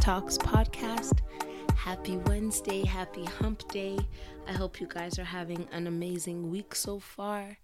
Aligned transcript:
Talks 0.00 0.36
podcast. 0.36 1.20
Happy 1.76 2.16
Wednesday, 2.16 2.84
happy 2.84 3.24
hump 3.24 3.66
day. 3.70 3.98
I 4.46 4.52
hope 4.52 4.80
you 4.80 4.86
guys 4.86 5.18
are 5.18 5.24
having 5.24 5.66
an 5.72 5.86
amazing 5.86 6.50
week 6.50 6.74
so 6.74 6.98
far. 6.98 7.58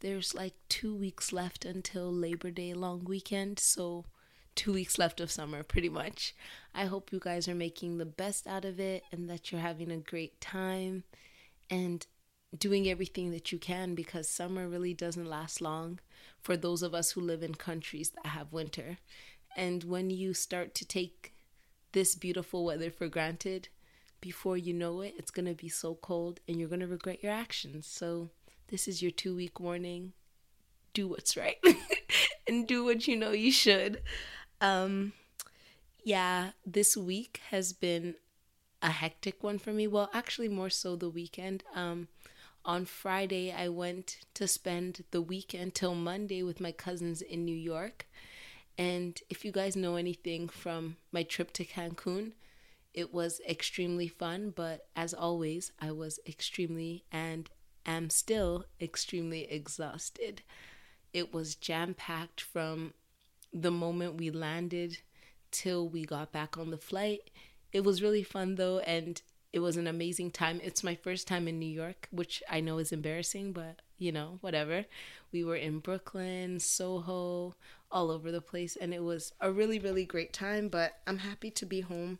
There's 0.00 0.34
like 0.34 0.54
two 0.68 0.94
weeks 0.94 1.32
left 1.32 1.64
until 1.64 2.12
Labor 2.12 2.50
Day 2.50 2.74
long 2.74 3.04
weekend, 3.04 3.58
so 3.58 4.04
two 4.54 4.72
weeks 4.72 4.98
left 4.98 5.20
of 5.20 5.30
summer, 5.30 5.62
pretty 5.62 5.88
much. 5.88 6.34
I 6.74 6.84
hope 6.86 7.12
you 7.12 7.20
guys 7.20 7.48
are 7.48 7.54
making 7.54 7.98
the 7.98 8.06
best 8.06 8.46
out 8.46 8.64
of 8.64 8.78
it 8.78 9.04
and 9.10 9.28
that 9.30 9.50
you're 9.50 9.60
having 9.60 9.90
a 9.90 9.96
great 9.96 10.40
time 10.40 11.04
and 11.70 12.06
doing 12.56 12.88
everything 12.88 13.30
that 13.30 13.50
you 13.52 13.58
can 13.58 13.94
because 13.94 14.28
summer 14.28 14.68
really 14.68 14.94
doesn't 14.94 15.26
last 15.26 15.60
long 15.60 16.00
for 16.40 16.56
those 16.56 16.82
of 16.82 16.94
us 16.94 17.12
who 17.12 17.20
live 17.20 17.42
in 17.42 17.54
countries 17.54 18.10
that 18.10 18.26
have 18.26 18.52
winter. 18.52 18.98
And 19.56 19.84
when 19.84 20.10
you 20.10 20.34
start 20.34 20.74
to 20.76 20.86
take 20.86 21.32
this 21.92 22.14
beautiful 22.14 22.64
weather 22.64 22.90
for 22.90 23.08
granted, 23.08 23.68
before 24.20 24.56
you 24.56 24.74
know 24.74 25.00
it, 25.00 25.14
it's 25.16 25.30
going 25.30 25.46
to 25.46 25.54
be 25.54 25.68
so 25.68 25.94
cold 25.94 26.40
and 26.48 26.58
you're 26.58 26.68
going 26.68 26.80
to 26.80 26.86
regret 26.86 27.22
your 27.22 27.32
actions. 27.32 27.86
So, 27.86 28.30
this 28.68 28.86
is 28.88 29.00
your 29.00 29.10
two 29.10 29.34
week 29.34 29.60
warning. 29.60 30.12
Do 30.92 31.08
what's 31.08 31.36
right 31.36 31.58
and 32.48 32.66
do 32.66 32.84
what 32.84 33.06
you 33.06 33.16
know 33.16 33.30
you 33.30 33.52
should. 33.52 34.02
Um, 34.60 35.12
yeah, 36.02 36.50
this 36.66 36.96
week 36.96 37.40
has 37.50 37.72
been 37.72 38.14
a 38.82 38.90
hectic 38.90 39.42
one 39.42 39.58
for 39.58 39.72
me. 39.72 39.86
Well, 39.86 40.10
actually, 40.12 40.48
more 40.48 40.70
so 40.70 40.96
the 40.96 41.10
weekend. 41.10 41.64
Um, 41.74 42.08
on 42.64 42.84
Friday, 42.84 43.52
I 43.52 43.68
went 43.68 44.18
to 44.34 44.46
spend 44.46 45.04
the 45.10 45.22
weekend 45.22 45.74
till 45.74 45.94
Monday 45.94 46.42
with 46.42 46.60
my 46.60 46.72
cousins 46.72 47.22
in 47.22 47.44
New 47.44 47.56
York. 47.56 48.06
And 48.78 49.20
if 49.28 49.44
you 49.44 49.50
guys 49.50 49.74
know 49.74 49.96
anything 49.96 50.48
from 50.48 50.96
my 51.10 51.24
trip 51.24 51.52
to 51.54 51.64
Cancun, 51.64 52.32
it 52.94 53.12
was 53.12 53.40
extremely 53.48 54.08
fun, 54.08 54.52
but 54.54 54.86
as 54.94 55.12
always, 55.12 55.72
I 55.80 55.90
was 55.90 56.20
extremely 56.26 57.04
and 57.10 57.50
am 57.84 58.08
still 58.08 58.64
extremely 58.80 59.50
exhausted. 59.50 60.42
It 61.12 61.34
was 61.34 61.56
jam 61.56 61.94
packed 61.94 62.40
from 62.40 62.94
the 63.52 63.70
moment 63.70 64.18
we 64.18 64.30
landed 64.30 64.98
till 65.50 65.88
we 65.88 66.04
got 66.04 66.32
back 66.32 66.56
on 66.56 66.70
the 66.70 66.78
flight. 66.78 67.30
It 67.72 67.82
was 67.82 68.02
really 68.02 68.22
fun 68.22 68.54
though, 68.54 68.78
and 68.80 69.20
it 69.52 69.60
was 69.60 69.76
an 69.76 69.86
amazing 69.86 70.30
time. 70.30 70.60
It's 70.62 70.84
my 70.84 70.94
first 70.94 71.26
time 71.26 71.48
in 71.48 71.58
New 71.58 71.66
York, 71.66 72.08
which 72.10 72.42
I 72.48 72.60
know 72.60 72.78
is 72.78 72.92
embarrassing, 72.92 73.52
but 73.52 73.80
you 73.98 74.12
know, 74.12 74.38
whatever. 74.40 74.84
We 75.32 75.44
were 75.44 75.56
in 75.56 75.80
Brooklyn, 75.80 76.60
Soho, 76.60 77.54
all 77.90 78.10
over 78.10 78.30
the 78.30 78.40
place, 78.40 78.76
and 78.76 78.94
it 78.94 79.02
was 79.02 79.32
a 79.40 79.50
really, 79.50 79.78
really 79.78 80.04
great 80.04 80.32
time. 80.32 80.68
But 80.68 80.98
I'm 81.06 81.18
happy 81.18 81.50
to 81.52 81.66
be 81.66 81.80
home, 81.80 82.18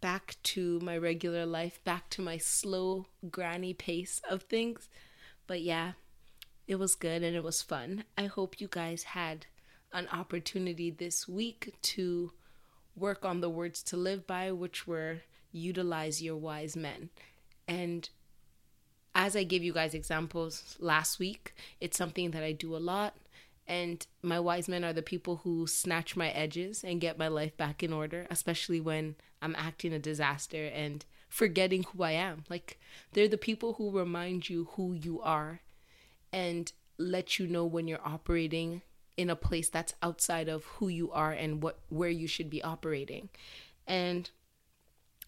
back 0.00 0.36
to 0.44 0.80
my 0.80 0.96
regular 0.96 1.46
life, 1.46 1.82
back 1.84 2.10
to 2.10 2.22
my 2.22 2.38
slow 2.38 3.06
granny 3.30 3.74
pace 3.74 4.20
of 4.28 4.42
things. 4.44 4.88
But 5.46 5.62
yeah, 5.62 5.92
it 6.66 6.78
was 6.78 6.94
good 6.94 7.22
and 7.22 7.34
it 7.34 7.42
was 7.42 7.62
fun. 7.62 8.04
I 8.16 8.26
hope 8.26 8.60
you 8.60 8.68
guys 8.70 9.02
had 9.02 9.46
an 9.92 10.08
opportunity 10.12 10.90
this 10.90 11.26
week 11.26 11.74
to 11.82 12.32
work 12.94 13.24
on 13.24 13.40
the 13.40 13.50
words 13.50 13.82
to 13.82 13.96
live 13.96 14.26
by, 14.26 14.52
which 14.52 14.86
were 14.86 15.22
utilize 15.52 16.22
your 16.22 16.36
wise 16.36 16.76
men. 16.76 17.10
And 17.66 18.08
as 19.14 19.36
I 19.36 19.44
gave 19.44 19.62
you 19.62 19.72
guys 19.72 19.94
examples 19.94 20.76
last 20.78 21.18
week, 21.18 21.54
it's 21.80 21.96
something 21.96 22.30
that 22.30 22.42
I 22.42 22.52
do 22.52 22.76
a 22.76 22.78
lot. 22.78 23.14
And 23.66 24.04
my 24.22 24.40
wise 24.40 24.68
men 24.68 24.84
are 24.84 24.92
the 24.92 25.02
people 25.02 25.42
who 25.44 25.66
snatch 25.66 26.16
my 26.16 26.30
edges 26.30 26.82
and 26.82 27.00
get 27.00 27.18
my 27.18 27.28
life 27.28 27.56
back 27.56 27.82
in 27.82 27.92
order, 27.92 28.26
especially 28.28 28.80
when 28.80 29.14
I'm 29.40 29.54
acting 29.56 29.92
a 29.92 29.98
disaster 29.98 30.66
and 30.66 31.04
forgetting 31.28 31.84
who 31.84 32.02
I 32.02 32.12
am. 32.12 32.44
Like, 32.48 32.80
they're 33.12 33.28
the 33.28 33.38
people 33.38 33.74
who 33.74 33.96
remind 33.96 34.48
you 34.48 34.68
who 34.72 34.92
you 34.92 35.20
are 35.20 35.60
and 36.32 36.72
let 36.98 37.38
you 37.38 37.46
know 37.46 37.64
when 37.64 37.86
you're 37.88 38.04
operating 38.04 38.82
in 39.16 39.30
a 39.30 39.36
place 39.36 39.68
that's 39.68 39.94
outside 40.02 40.48
of 40.48 40.64
who 40.64 40.88
you 40.88 41.10
are 41.12 41.32
and 41.32 41.62
what 41.62 41.78
where 41.88 42.10
you 42.10 42.26
should 42.26 42.50
be 42.50 42.62
operating. 42.62 43.28
And 43.86 44.30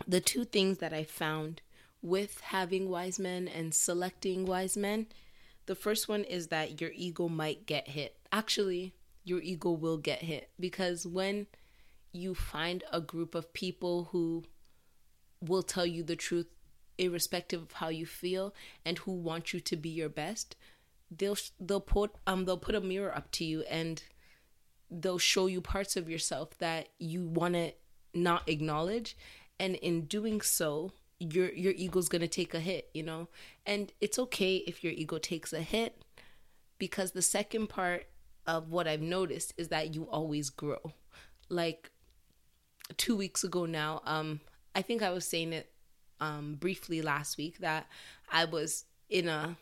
the 0.07 0.21
two 0.21 0.45
things 0.45 0.79
that 0.79 0.93
I 0.93 1.05
found 1.05 1.63
with 2.03 2.41
having 2.41 2.91
wise 2.91 3.19
men 3.19 3.49
and 3.49 3.75
selecting 3.75 4.45
wise 4.45 4.77
men 4.77 5.07
the 5.67 5.75
first 5.75 6.09
one 6.09 6.25
is 6.25 6.49
that 6.49 6.81
your 6.81 6.91
ego 6.95 7.29
might 7.29 7.67
get 7.67 7.89
hit. 7.89 8.17
Actually, 8.33 8.95
your 9.25 9.41
ego 9.41 9.71
will 9.71 9.99
get 9.99 10.23
hit 10.23 10.51
because 10.59 11.07
when 11.07 11.47
you 12.13 12.35
find 12.35 12.83
a 12.93 13.01
group 13.01 13.35
of 13.35 13.53
people 13.53 14.09
who 14.11 14.43
will 15.41 15.63
tell 15.63 15.87
you 15.87 16.03
the 16.03 16.17
truth 16.17 16.47
irrespective 16.99 17.63
of 17.63 17.73
how 17.73 17.89
you 17.89 18.05
feel 18.05 18.55
and 18.85 18.99
who 18.99 19.13
want 19.13 19.53
you 19.53 19.61
to 19.61 19.77
be 19.77 19.89
your 19.89 20.09
best, 20.09 20.57
they'll 21.11 21.39
they'll 21.61 21.81
put 21.81 22.13
um 22.27 22.45
they'll 22.45 22.57
put 22.57 22.75
a 22.75 22.81
mirror 22.81 23.15
up 23.15 23.31
to 23.31 23.45
you 23.45 23.63
and 23.63 24.03
they'll 24.91 25.19
show 25.19 25.47
you 25.47 25.61
parts 25.61 25.97
of 25.97 26.11
yourself 26.11 26.59
that 26.59 26.89
you 26.99 27.25
want 27.25 27.55
to 27.55 27.73
not 28.15 28.47
acknowledge 28.49 29.17
and 29.59 29.77
in 29.77 30.03
doing 30.03 30.41
so 30.41 30.93
your 31.23 31.53
your 31.53 31.73
ego's 31.73 32.09
going 32.09 32.21
to 32.23 32.29
take 32.29 32.55
a 32.55 32.61
hit 32.61 32.89
you 32.95 33.03
know? 33.03 33.29
And 33.67 33.93
it's 34.01 34.19
okay 34.19 34.57
if 34.57 34.83
your 34.83 34.93
ego 34.93 35.19
takes 35.19 35.53
a 35.53 35.61
hit 35.61 36.03
because 36.79 37.13
the 37.13 37.23
second 37.23 37.69
part 37.69 38.07
of 38.47 38.71
what 38.71 38.89
i've 38.89 39.01
noticed 39.01 39.55
is 39.57 39.69
that 39.69 39.95
you 39.95 40.05
always 40.05 40.51
grow. 40.51 40.93
Like 41.49 41.91
2 42.97 43.17
weeks 43.17 43.43
ago 43.45 43.65
now 43.65 44.03
um 44.05 44.41
i 44.75 44.83
think 44.83 45.03
i 45.03 45.11
was 45.11 45.25
saying 45.25 45.53
it 45.53 45.71
um 46.21 46.57
briefly 46.57 47.01
last 47.01 47.39
week 47.39 47.59
that 47.59 47.87
i 48.31 48.45
was 48.45 48.85
in 49.09 49.29
a 49.29 49.57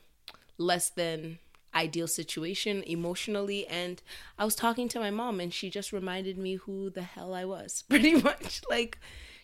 less 0.58 0.90
than 0.90 1.38
ideal 1.74 2.08
situation 2.08 2.82
emotionally 2.86 3.66
and 3.68 4.02
i 4.38 4.44
was 4.44 4.56
talking 4.56 4.88
to 4.88 4.98
my 4.98 5.10
mom 5.10 5.38
and 5.38 5.54
she 5.54 5.70
just 5.70 5.92
reminded 5.92 6.36
me 6.36 6.54
who 6.54 6.90
the 6.90 7.02
hell 7.02 7.34
i 7.34 7.44
was 7.44 7.84
pretty 7.88 8.14
much. 8.14 8.62
Like 8.68 8.98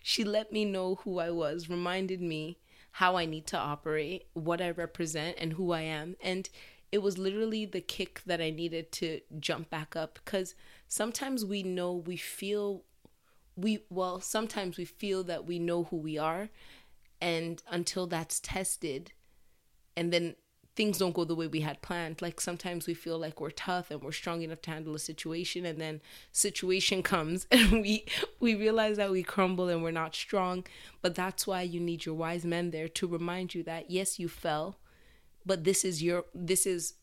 she 0.08 0.22
let 0.22 0.52
me 0.52 0.64
know 0.64 1.00
who 1.02 1.18
I 1.18 1.32
was, 1.32 1.68
reminded 1.68 2.20
me 2.20 2.58
how 2.92 3.16
I 3.16 3.24
need 3.24 3.44
to 3.48 3.58
operate, 3.58 4.28
what 4.34 4.60
I 4.60 4.70
represent, 4.70 5.36
and 5.40 5.54
who 5.54 5.72
I 5.72 5.80
am. 5.80 6.14
And 6.22 6.48
it 6.92 6.98
was 6.98 7.18
literally 7.18 7.66
the 7.66 7.80
kick 7.80 8.22
that 8.24 8.40
I 8.40 8.50
needed 8.50 8.92
to 8.92 9.20
jump 9.40 9.68
back 9.68 9.96
up 9.96 10.20
because 10.24 10.54
sometimes 10.86 11.44
we 11.44 11.64
know 11.64 11.92
we 11.92 12.16
feel 12.16 12.84
we 13.56 13.82
well 13.90 14.20
sometimes 14.20 14.76
we 14.76 14.84
feel 14.84 15.24
that 15.24 15.44
we 15.44 15.58
know 15.58 15.82
who 15.84 15.96
we 15.96 16.16
are 16.16 16.50
and 17.20 17.60
until 17.68 18.06
that's 18.06 18.38
tested 18.38 19.12
and 19.96 20.12
then 20.12 20.36
things 20.76 20.98
don't 20.98 21.14
go 21.14 21.24
the 21.24 21.34
way 21.34 21.46
we 21.46 21.60
had 21.60 21.80
planned. 21.80 22.20
Like 22.20 22.40
sometimes 22.40 22.86
we 22.86 22.94
feel 22.94 23.18
like 23.18 23.40
we're 23.40 23.50
tough 23.50 23.90
and 23.90 24.02
we're 24.02 24.12
strong 24.12 24.42
enough 24.42 24.60
to 24.62 24.70
handle 24.70 24.94
a 24.94 24.98
situation 24.98 25.64
and 25.64 25.80
then 25.80 26.02
situation 26.32 27.02
comes 27.02 27.46
and 27.50 27.72
we 27.82 28.04
we 28.38 28.54
realize 28.54 28.98
that 28.98 29.10
we 29.10 29.22
crumble 29.22 29.68
and 29.68 29.82
we're 29.82 29.90
not 29.90 30.14
strong. 30.14 30.64
But 31.00 31.14
that's 31.14 31.46
why 31.46 31.62
you 31.62 31.80
need 31.80 32.04
your 32.04 32.14
wise 32.14 32.44
men 32.44 32.70
there 32.70 32.88
to 32.88 33.06
remind 33.08 33.54
you 33.54 33.62
that 33.64 33.90
yes, 33.90 34.18
you 34.18 34.28
fell, 34.28 34.78
but 35.44 35.64
this 35.64 35.84
is 35.84 36.02
your 36.02 36.26
this 36.34 36.66
is 36.66 36.94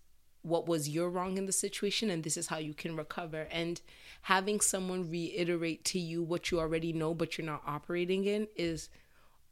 what 0.43 0.67
was 0.67 0.89
your 0.89 1.09
wrong 1.09 1.37
in 1.37 1.45
the 1.45 1.53
situation 1.53 2.09
and 2.09 2.23
this 2.23 2.35
is 2.35 2.47
how 2.47 2.57
you 2.57 2.73
can 2.73 2.97
recover 2.97 3.47
and 3.49 3.79
having 4.23 4.59
someone 4.59 5.09
reiterate 5.09 5.85
to 5.85 5.97
you 5.97 6.21
what 6.21 6.51
you 6.51 6.59
already 6.59 6.91
know 6.91 7.13
but 7.13 7.37
you're 7.37 7.47
not 7.47 7.63
operating 7.65 8.25
in 8.25 8.45
is 8.57 8.89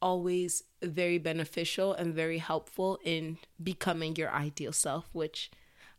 always 0.01 0.63
very 0.81 1.17
beneficial 1.17 1.93
and 1.93 2.13
very 2.13 2.39
helpful 2.39 2.99
in 3.03 3.37
becoming 3.61 4.15
your 4.15 4.31
ideal 4.31 4.73
self, 4.73 5.09
which 5.13 5.51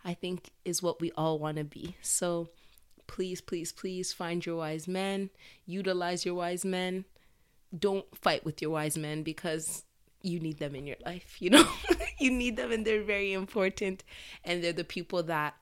I 0.04 0.14
think 0.14 0.50
is 0.64 0.82
what 0.82 1.00
we 1.00 1.12
all 1.12 1.38
want 1.38 1.58
to 1.58 1.64
be. 1.64 1.96
So 2.02 2.48
please, 3.06 3.40
please, 3.40 3.72
please 3.72 4.12
find 4.12 4.44
your 4.44 4.56
wise 4.56 4.88
men, 4.88 5.30
utilize 5.66 6.24
your 6.24 6.34
wise 6.34 6.64
men. 6.64 7.04
Don't 7.76 8.06
fight 8.16 8.44
with 8.44 8.60
your 8.60 8.70
wise 8.70 8.98
men 8.98 9.22
because 9.22 9.84
you 10.22 10.40
need 10.40 10.58
them 10.58 10.74
in 10.74 10.86
your 10.86 10.96
life, 11.04 11.36
you 11.40 11.50
know? 11.50 11.66
you 12.18 12.30
need 12.30 12.56
them 12.56 12.72
and 12.72 12.86
they're 12.86 13.02
very 13.02 13.32
important 13.32 14.04
and 14.44 14.62
they're 14.62 14.72
the 14.72 14.84
people 14.84 15.22
that 15.24 15.54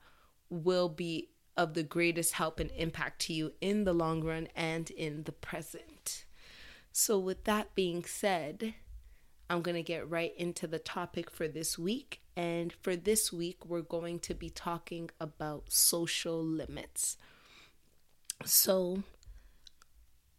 will 0.49 0.89
be 0.89 1.29
of 1.57 1.73
the 1.73 1.83
greatest 1.83 2.33
help 2.33 2.59
and 2.59 2.71
impact 2.71 3.21
to 3.21 3.33
you 3.33 3.53
in 3.61 3.83
the 3.83 3.93
long 3.93 4.23
run 4.23 4.47
and 4.55 4.89
in 4.91 5.23
the 5.23 5.31
present. 5.31 5.83
So, 6.91 7.17
with 7.17 7.45
that 7.45 7.73
being 7.73 8.03
said, 8.03 8.73
I'm 9.49 9.61
going 9.61 9.75
to 9.75 9.83
get 9.83 10.09
right 10.09 10.33
into 10.37 10.67
the 10.67 10.79
topic 10.79 11.29
for 11.29 11.47
this 11.47 11.79
week. 11.79 12.21
And 12.35 12.73
for 12.73 12.95
this 12.95 13.31
week, 13.31 13.65
we're 13.65 13.81
going 13.81 14.19
to 14.19 14.33
be 14.33 14.49
talking 14.49 15.09
about 15.19 15.71
social 15.71 16.43
limits. 16.43 17.17
So, 18.45 19.03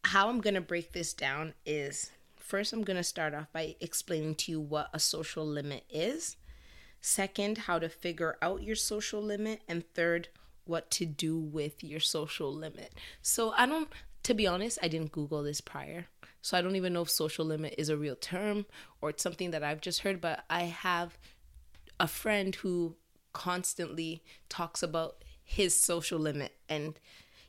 how 0.05 0.29
I'm 0.29 0.41
going 0.41 0.55
to 0.55 0.61
break 0.61 0.93
this 0.93 1.15
down 1.15 1.55
is 1.65 2.11
first, 2.37 2.73
I'm 2.73 2.83
going 2.83 2.97
to 2.97 3.05
start 3.05 3.35
off 3.35 3.47
by 3.53 3.77
explaining 3.81 4.35
to 4.37 4.53
you 4.53 4.61
what 4.61 4.91
a 4.93 4.99
social 4.99 5.47
limit 5.47 5.85
is. 5.89 6.37
Second, 7.01 7.59
how 7.59 7.79
to 7.79 7.89
figure 7.89 8.37
out 8.43 8.63
your 8.63 8.77
social 8.77 9.23
limit. 9.23 9.63
And 9.69 9.85
third, 9.95 10.29
what 10.65 10.91
to 10.93 11.07
do 11.07 11.39
with 11.39 11.83
your 11.83 12.01
social 12.01 12.53
limit. 12.53 12.93
So, 13.23 13.53
I 13.57 13.65
don't 13.65 13.89
to 14.25 14.35
be 14.35 14.47
honest, 14.47 14.79
I 14.83 14.89
didn't 14.89 15.13
Google 15.13 15.43
this 15.43 15.61
prior. 15.61 16.07
So 16.43 16.59
I 16.59 16.61
don't 16.61 16.77
even 16.77 16.93
know 16.93 17.03
if 17.03 17.11
social 17.11 17.45
limit 17.45 17.75
is 17.79 17.89
a 17.89 17.97
real 17.97 18.17
term 18.17 18.67
or 19.01 19.11
it's 19.11 19.23
something 19.23 19.53
that 19.53 19.63
I've 19.63 19.81
just 19.81 20.01
heard, 20.01 20.21
but 20.21 20.45
I 20.51 20.63
have 20.65 21.17
a 21.99 22.09
friend 22.09 22.55
who 22.57 22.97
constantly 23.33 24.23
talks 24.49 24.83
about 24.83 25.25
his 25.45 25.79
social 25.79 26.19
limit 26.19 26.53
and 26.69 26.99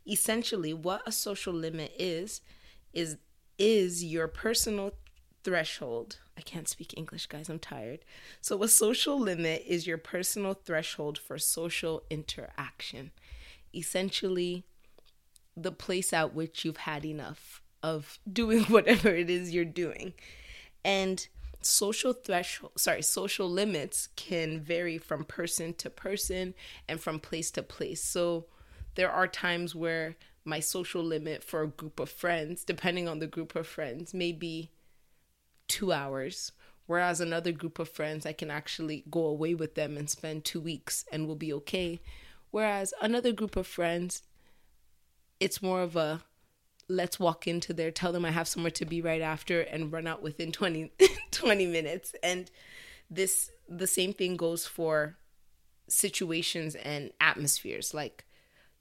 essentially 0.08 0.74
what 0.74 1.02
a 1.06 1.12
social 1.12 1.54
limit 1.54 1.94
is 1.98 2.42
is 2.94 3.18
is 3.58 4.04
your 4.04 4.28
personal 4.28 4.94
threshold. 5.44 6.18
I 6.38 6.42
can't 6.42 6.68
speak 6.68 6.94
English, 6.98 7.28
guys. 7.28 7.50
I'm 7.50 7.60
tired. 7.60 8.00
So, 8.42 8.62
a 8.64 8.68
social 8.68 9.20
limit 9.20 9.64
is 9.68 9.86
your 9.86 9.98
personal 9.98 10.54
threshold 10.54 11.18
for 11.18 11.38
social 11.38 12.04
interaction. 12.10 13.12
Essentially, 13.74 14.64
the 15.56 15.72
place 15.72 16.14
at 16.14 16.34
which 16.34 16.66
you've 16.66 16.78
had 16.78 17.06
enough 17.06 17.63
of 17.84 18.18
doing 18.32 18.64
whatever 18.70 19.10
it 19.10 19.30
is 19.30 19.54
you're 19.54 19.66
doing. 19.66 20.14
And 20.84 21.28
social 21.66 22.14
threshold 22.14 22.72
sorry 22.78 23.02
social 23.02 23.50
limits 23.50 24.10
can 24.16 24.60
vary 24.60 24.98
from 24.98 25.24
person 25.24 25.74
to 25.74 25.90
person 25.90 26.54
and 26.88 27.00
from 27.00 27.20
place 27.20 27.50
to 27.52 27.64
place 27.64 28.04
so 28.04 28.46
there 28.96 29.10
are 29.10 29.28
times 29.28 29.74
where 29.74 30.16
my 30.46 30.60
social 30.60 31.02
limit 31.02 31.44
for 31.44 31.62
a 31.64 31.68
group 31.68 32.00
of 32.00 32.10
friends 32.10 32.64
depending 32.64 33.08
on 33.08 33.20
the 33.20 33.28
group 33.28 33.56
of 33.56 33.66
friends 33.66 34.14
may 34.14 34.32
be 34.32 34.72
two 35.68 35.92
hours 35.92 36.52
whereas 36.86 37.22
another 37.22 37.52
group 37.52 37.80
of 37.80 37.88
friends 37.88 38.26
i 38.26 38.34
can 38.34 38.52
actually 38.52 39.04
go 39.10 39.26
away 39.26 39.56
with 39.56 39.76
them 39.76 39.96
and 39.96 40.10
spend 40.10 40.44
two 40.44 40.60
weeks 40.60 41.06
and 41.12 41.26
we'll 41.26 41.36
be 41.36 41.54
okay 41.54 42.02
whereas 42.52 42.94
another 43.02 43.32
group 43.32 43.56
of 43.56 43.66
friends 43.66 44.24
it's 45.40 45.62
more 45.62 45.82
of 45.82 45.96
a 45.96 46.22
let's 46.88 47.20
walk 47.20 47.48
into 47.48 47.74
there, 47.74 47.92
tell 47.92 48.12
them 48.12 48.26
I 48.26 48.32
have 48.32 48.48
somewhere 48.48 48.72
to 48.72 48.86
be 48.86 49.02
right 49.02 49.22
after, 49.22 49.62
and 49.62 49.92
run 49.92 50.08
out 50.08 50.22
within 50.22 50.52
20, 50.54 50.92
20 51.32 51.68
minutes. 51.68 52.16
And 52.24 52.50
this, 53.10 53.52
the 53.68 53.88
same 53.88 54.14
thing 54.14 54.38
goes 54.38 54.66
for 54.66 55.18
situations 55.88 56.76
and 56.76 57.12
atmospheres. 57.20 57.94
Like 57.94 58.26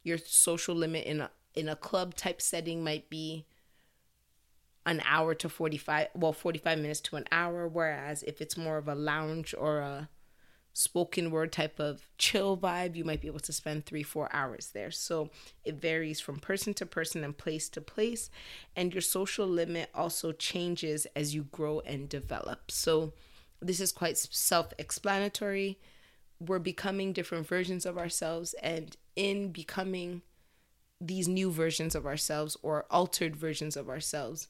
your 0.03 0.19
social 0.19 0.75
limit 0.75 1.07
in 1.07 1.21
a, 1.21 1.31
in 1.55 1.69
a 1.69 1.77
club 1.77 2.15
type 2.15 2.41
setting 2.41 2.83
might 2.83 3.11
be 3.11 3.47
an 4.85 5.01
hour 5.05 5.35
to 5.35 5.49
45, 5.49 6.09
well, 6.15 6.33
45 6.33 6.79
minutes 6.79 7.01
to 7.01 7.17
an 7.17 7.25
hour. 7.31 7.69
Whereas 7.69 8.23
if 8.25 8.41
it's 8.41 8.57
more 8.57 8.79
of 8.79 8.89
a 8.89 8.95
lounge 8.95 9.55
or 9.57 9.79
a, 9.79 10.09
spoken 10.73 11.31
word 11.31 11.53
type 11.53 11.79
of 11.79 12.07
chill 12.17 12.57
vibe, 12.57 12.97
you 12.97 13.05
might 13.05 13.21
be 13.21 13.29
able 13.29 13.41
to 13.41 13.53
spend 13.53 13.85
three, 13.85 14.03
four 14.03 14.29
hours 14.33 14.71
there. 14.73 14.91
So 14.91 15.31
it 15.65 15.75
varies 15.75 16.21
from 16.21 16.39
person 16.39 16.75
to 16.75 16.87
person 16.87 17.23
and 17.25 17.37
place 17.37 17.69
to 17.71 17.81
place. 17.81 18.31
And 18.75 18.95
your 18.95 19.03
social 19.03 19.47
limit 19.47 19.91
also 19.95 20.33
changes 20.33 21.07
as 21.15 21.35
you 21.35 21.45
grow 21.45 21.81
and 21.81 22.09
develop. 22.09 22.71
So 22.71 23.13
this 23.61 23.81
is 23.81 23.93
quite 23.93 24.17
self 24.17 24.73
explanatory. 24.79 25.79
We're 26.41 26.59
becoming 26.59 27.13
different 27.13 27.47
versions 27.47 27.85
of 27.85 27.99
ourselves. 27.99 28.55
And 28.63 28.97
in 29.15 29.53
becoming 29.53 30.23
these 31.01 31.29
new 31.29 31.51
versions 31.51 31.95
of 31.95 32.07
ourselves 32.07 32.57
or 32.63 32.87
altered 32.91 33.37
versions 33.37 33.77
of 33.77 33.89
ourselves, 33.89 34.49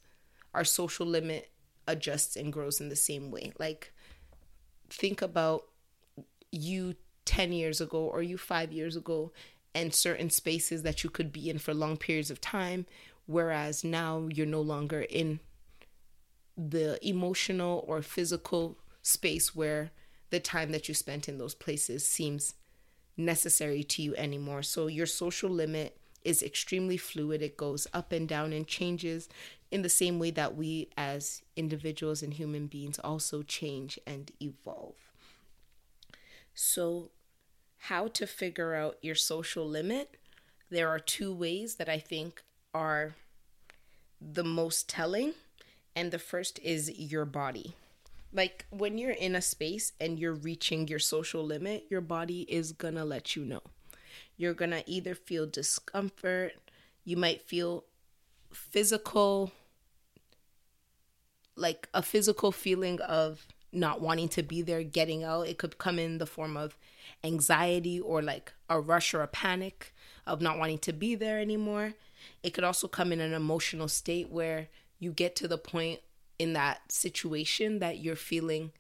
our 0.55 0.65
social 0.65 1.07
limit 1.07 1.51
adjusts 1.89 2.37
and 2.37 2.53
grows 2.53 2.81
in 2.81 2.91
the 2.91 2.97
same 2.97 3.31
way. 3.31 3.53
Like, 3.59 3.93
think 4.89 5.21
about 5.23 5.65
you 6.53 6.95
10 7.25 7.53
years 7.53 7.81
ago 7.81 8.05
or 8.05 8.23
you 8.23 8.39
5 8.39 8.73
years 8.73 8.95
ago 8.95 9.33
and 9.75 9.93
certain 9.93 10.31
spaces 10.31 10.83
that 10.83 11.03
you 11.03 11.11
could 11.11 11.33
be 11.33 11.51
in 11.51 11.59
for 11.59 11.75
long 11.75 11.97
periods 11.97 12.31
of 12.31 12.41
time 12.41 12.87
whereas 13.27 13.83
now 13.83 14.29
you're 14.31 14.47
no 14.47 14.61
longer 14.61 15.01
in 15.01 15.41
the 16.57 16.99
emotional 17.07 17.85
or 17.87 18.03
physical 18.03 18.79
space 19.03 19.55
where 19.55 19.91
the 20.31 20.41
time 20.41 20.73
that 20.73 20.89
you 20.89 20.95
spent 20.95 21.29
in 21.29 21.39
those 21.39 21.55
places 21.55 22.07
seems 22.07 22.55
necessary 23.17 23.83
to 23.83 24.03
you 24.03 24.15
anymore. 24.17 24.63
So 24.63 24.87
your 24.87 25.07
social 25.07 25.51
limit 25.51 25.99
is 26.25 26.43
extremely 26.43 26.97
fluid. 26.97 27.43
It 27.43 27.57
goes 27.57 27.87
up 27.93 28.13
and 28.13 28.29
down 28.29 28.53
and 28.53 28.67
changes 28.67 29.29
in 29.71 29.83
the 29.83 29.89
same 29.89 30.19
way 30.19 30.31
that 30.33 30.57
we 30.57 30.89
as 30.97 31.43
individuals 31.57 32.23
and 32.23 32.35
human 32.35 32.67
beings 32.67 32.99
also 32.99 33.43
change 33.43 33.99
and 34.07 34.31
evolve. 34.41 35.12
So, 36.55 37.11
how 37.79 38.09
to 38.09 38.27
figure 38.27 38.75
out 38.75 38.99
your 39.03 39.15
social 39.15 39.67
limit? 39.69 40.17
There 40.71 40.89
are 40.89 40.99
two 41.01 41.35
ways 41.35 41.77
that 41.77 41.89
I 41.89 41.99
think 41.99 42.43
are 42.75 43.15
the 44.21 44.45
most 44.45 44.89
telling. 44.89 45.35
And 45.95 46.11
the 46.11 46.19
first 46.19 46.59
is 46.61 46.91
your 46.99 47.25
body. 47.25 47.75
Like 48.33 48.67
when 48.71 48.99
you're 48.99 49.11
in 49.11 49.37
a 49.37 49.43
space 49.43 49.93
and 50.01 50.19
you're 50.19 50.33
reaching 50.35 50.89
your 50.89 50.99
social 50.99 51.45
limit, 51.45 51.87
your 51.91 52.01
body 52.01 52.43
is 52.43 52.73
gonna 52.73 53.05
let 53.05 53.37
you 53.37 53.45
know. 53.45 53.63
You're 54.37 54.55
gonna 54.55 54.85
either 54.87 55.15
feel 55.15 55.47
discomfort, 55.47 56.55
you 57.05 57.17
might 57.17 57.43
feel 57.43 57.85
physical, 58.53 59.53
like 61.57 61.89
a 61.95 62.03
physical 62.03 62.53
feeling 62.53 63.01
of 63.01 63.47
not 63.73 64.01
wanting 64.01 64.29
to 64.31 64.43
be 64.43 64.63
there, 64.63 64.83
getting 64.83 65.25
out. 65.25 65.49
It 65.49 65.59
could 65.59 65.79
come 65.79 65.99
in 65.99 66.19
the 66.19 66.27
form 66.27 66.57
of 66.57 66.77
anxiety 67.25 68.01
or 68.01 68.23
like 68.23 68.53
a 68.69 68.81
rush 68.81 69.15
or 69.15 69.23
a 69.23 69.29
panic 69.29 69.95
of 70.27 70.41
not 70.41 70.59
wanting 70.59 70.79
to 70.79 70.93
be 70.93 71.15
there 71.15 71.41
anymore. 71.41 71.95
It 72.43 72.51
could 72.51 72.65
also 72.65 72.87
come 72.87 73.13
in 73.13 73.21
an 73.21 73.33
emotional 73.33 73.89
state 73.89 74.31
where 74.31 74.69
you 74.99 75.13
get 75.13 75.35
to 75.37 75.49
the 75.49 75.59
point 75.59 76.01
in 76.39 76.53
that 76.53 76.93
situation 76.93 77.79
that 77.79 77.99
you're 77.99 78.17
feeling 78.17 78.73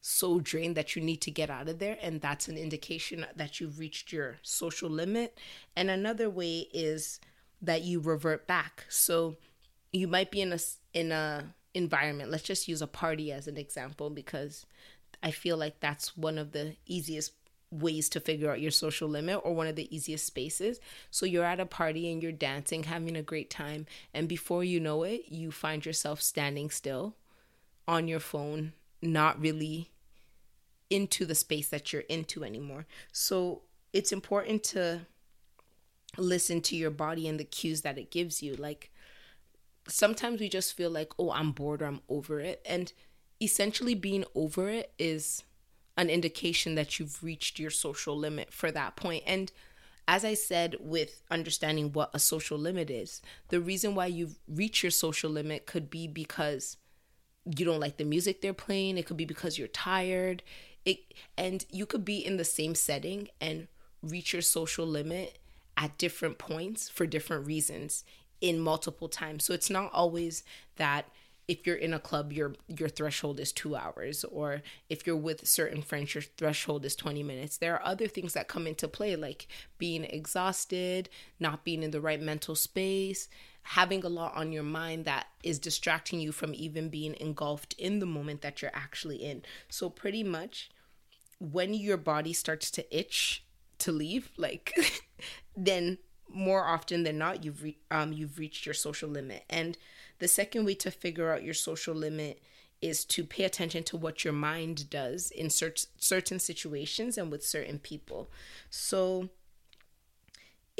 so 0.00 0.40
drained 0.40 0.76
that 0.76 0.96
you 0.96 1.02
need 1.02 1.20
to 1.20 1.30
get 1.30 1.50
out 1.50 1.68
of 1.68 1.78
there 1.78 1.98
and 2.00 2.20
that's 2.20 2.48
an 2.48 2.56
indication 2.56 3.26
that 3.36 3.60
you've 3.60 3.78
reached 3.78 4.12
your 4.12 4.38
social 4.42 4.88
limit 4.88 5.36
and 5.76 5.90
another 5.90 6.30
way 6.30 6.60
is 6.72 7.20
that 7.60 7.82
you 7.82 8.00
revert 8.00 8.46
back 8.46 8.86
so 8.88 9.36
you 9.92 10.08
might 10.08 10.30
be 10.30 10.40
in 10.40 10.52
a 10.52 10.58
in 10.94 11.12
a 11.12 11.54
environment. 11.74 12.30
Let's 12.30 12.42
just 12.42 12.68
use 12.68 12.82
a 12.82 12.86
party 12.86 13.32
as 13.32 13.46
an 13.46 13.56
example 13.56 14.10
because 14.10 14.66
I 15.22 15.30
feel 15.30 15.56
like 15.56 15.80
that's 15.80 16.16
one 16.16 16.38
of 16.38 16.52
the 16.52 16.76
easiest 16.86 17.32
ways 17.70 18.08
to 18.08 18.20
figure 18.20 18.50
out 18.50 18.60
your 18.60 18.70
social 18.70 19.08
limit 19.08 19.40
or 19.44 19.54
one 19.54 19.66
of 19.66 19.76
the 19.76 19.94
easiest 19.94 20.26
spaces. 20.26 20.80
So 21.10 21.26
you're 21.26 21.44
at 21.44 21.60
a 21.60 21.66
party 21.66 22.10
and 22.10 22.22
you're 22.22 22.32
dancing, 22.32 22.84
having 22.84 23.16
a 23.16 23.22
great 23.22 23.50
time, 23.50 23.86
and 24.12 24.28
before 24.28 24.64
you 24.64 24.80
know 24.80 25.04
it, 25.04 25.26
you 25.28 25.50
find 25.52 25.84
yourself 25.86 26.20
standing 26.20 26.70
still 26.70 27.14
on 27.86 28.08
your 28.08 28.20
phone, 28.20 28.72
not 29.00 29.40
really 29.40 29.90
into 30.88 31.24
the 31.24 31.34
space 31.34 31.68
that 31.68 31.92
you're 31.92 32.02
into 32.02 32.42
anymore. 32.44 32.86
So 33.12 33.62
it's 33.92 34.12
important 34.12 34.64
to 34.64 35.02
listen 36.18 36.60
to 36.62 36.76
your 36.76 36.90
body 36.90 37.28
and 37.28 37.38
the 37.38 37.44
cues 37.44 37.82
that 37.82 37.98
it 37.98 38.10
gives 38.10 38.42
you. 38.42 38.54
Like 38.56 38.90
sometimes 39.88 40.40
we 40.40 40.48
just 40.48 40.76
feel 40.76 40.90
like, 40.90 41.12
oh, 41.18 41.30
I'm 41.32 41.52
bored 41.52 41.82
or 41.82 41.86
I'm 41.86 42.00
over 42.08 42.40
it. 42.40 42.62
And 42.66 42.92
essentially, 43.40 43.94
being 43.94 44.24
over 44.34 44.68
it 44.68 44.92
is 44.98 45.44
an 45.96 46.10
indication 46.10 46.74
that 46.76 46.98
you've 46.98 47.22
reached 47.22 47.58
your 47.58 47.70
social 47.70 48.16
limit 48.16 48.52
for 48.52 48.70
that 48.70 48.96
point. 48.96 49.24
And 49.26 49.52
as 50.08 50.24
I 50.24 50.34
said, 50.34 50.76
with 50.80 51.22
understanding 51.30 51.92
what 51.92 52.10
a 52.14 52.18
social 52.18 52.58
limit 52.58 52.90
is, 52.90 53.22
the 53.48 53.60
reason 53.60 53.94
why 53.94 54.06
you've 54.06 54.38
reached 54.48 54.82
your 54.82 54.90
social 54.90 55.30
limit 55.30 55.66
could 55.66 55.90
be 55.90 56.06
because 56.06 56.76
you 57.44 57.64
don't 57.64 57.80
like 57.80 57.96
the 57.96 58.04
music 58.04 58.40
they're 58.40 58.52
playing, 58.52 58.98
it 58.98 59.06
could 59.06 59.16
be 59.16 59.24
because 59.24 59.58
you're 59.58 59.68
tired. 59.68 60.42
It 60.84 60.98
and 61.36 61.64
you 61.70 61.86
could 61.86 62.04
be 62.04 62.24
in 62.24 62.38
the 62.38 62.44
same 62.44 62.74
setting 62.74 63.28
and 63.40 63.68
reach 64.02 64.32
your 64.32 64.42
social 64.42 64.86
limit 64.86 65.38
at 65.76 65.98
different 65.98 66.38
points 66.38 66.88
for 66.88 67.06
different 67.06 67.46
reasons 67.46 68.04
in 68.40 68.58
multiple 68.58 69.08
times. 69.08 69.44
So 69.44 69.54
it's 69.54 69.70
not 69.70 69.90
always 69.92 70.42
that 70.76 71.06
if 71.48 71.66
you're 71.66 71.74
in 71.74 71.92
a 71.92 71.98
club 71.98 72.32
your 72.32 72.54
your 72.68 72.88
threshold 72.88 73.40
is 73.40 73.50
2 73.50 73.74
hours 73.74 74.22
or 74.24 74.62
if 74.88 75.04
you're 75.04 75.16
with 75.16 75.48
certain 75.48 75.82
friends 75.82 76.14
your 76.14 76.22
threshold 76.22 76.84
is 76.84 76.94
20 76.94 77.24
minutes. 77.24 77.56
There 77.56 77.74
are 77.74 77.84
other 77.84 78.06
things 78.06 78.34
that 78.34 78.46
come 78.46 78.68
into 78.68 78.86
play 78.86 79.16
like 79.16 79.48
being 79.76 80.04
exhausted, 80.04 81.08
not 81.40 81.64
being 81.64 81.82
in 81.82 81.90
the 81.90 82.00
right 82.00 82.22
mental 82.22 82.54
space, 82.54 83.28
having 83.62 84.04
a 84.04 84.08
lot 84.08 84.36
on 84.36 84.52
your 84.52 84.62
mind 84.62 85.04
that 85.06 85.26
is 85.42 85.58
distracting 85.58 86.20
you 86.20 86.30
from 86.30 86.54
even 86.54 86.88
being 86.88 87.16
engulfed 87.20 87.74
in 87.74 87.98
the 87.98 88.06
moment 88.06 88.42
that 88.42 88.62
you're 88.62 88.70
actually 88.74 89.16
in. 89.16 89.42
So 89.68 89.90
pretty 89.90 90.22
much 90.22 90.70
when 91.40 91.74
your 91.74 91.96
body 91.96 92.32
starts 92.32 92.70
to 92.72 92.96
itch 92.96 93.44
to 93.78 93.92
leave, 93.92 94.30
like 94.36 94.72
then 95.56 95.98
more 96.32 96.64
often 96.64 97.02
than 97.02 97.18
not 97.18 97.44
you've 97.44 97.62
re- 97.62 97.78
um, 97.90 98.12
you've 98.12 98.38
reached 98.38 98.66
your 98.66 98.74
social 98.74 99.08
limit 99.08 99.44
and 99.50 99.76
the 100.18 100.28
second 100.28 100.64
way 100.64 100.74
to 100.74 100.90
figure 100.90 101.32
out 101.32 101.42
your 101.42 101.54
social 101.54 101.94
limit 101.94 102.42
is 102.80 103.04
to 103.04 103.24
pay 103.24 103.44
attention 103.44 103.82
to 103.82 103.96
what 103.96 104.24
your 104.24 104.32
mind 104.32 104.88
does 104.88 105.30
in 105.30 105.48
cert- 105.48 105.86
certain 105.98 106.38
situations 106.38 107.18
and 107.18 107.30
with 107.30 107.44
certain 107.44 107.78
people 107.78 108.30
so 108.70 109.28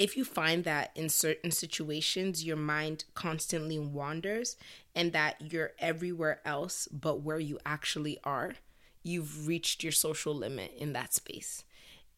if 0.00 0.16
you 0.16 0.24
find 0.24 0.64
that 0.64 0.92
in 0.94 1.10
certain 1.10 1.50
situations 1.50 2.42
your 2.42 2.56
mind 2.56 3.04
constantly 3.14 3.78
wanders 3.78 4.56
and 4.94 5.12
that 5.12 5.52
you're 5.52 5.72
everywhere 5.78 6.40
else 6.44 6.88
but 6.90 7.20
where 7.20 7.38
you 7.38 7.58
actually 7.66 8.18
are, 8.24 8.54
you've 9.02 9.46
reached 9.46 9.82
your 9.82 9.92
social 9.92 10.34
limit 10.34 10.72
in 10.78 10.94
that 10.94 11.12
space. 11.12 11.64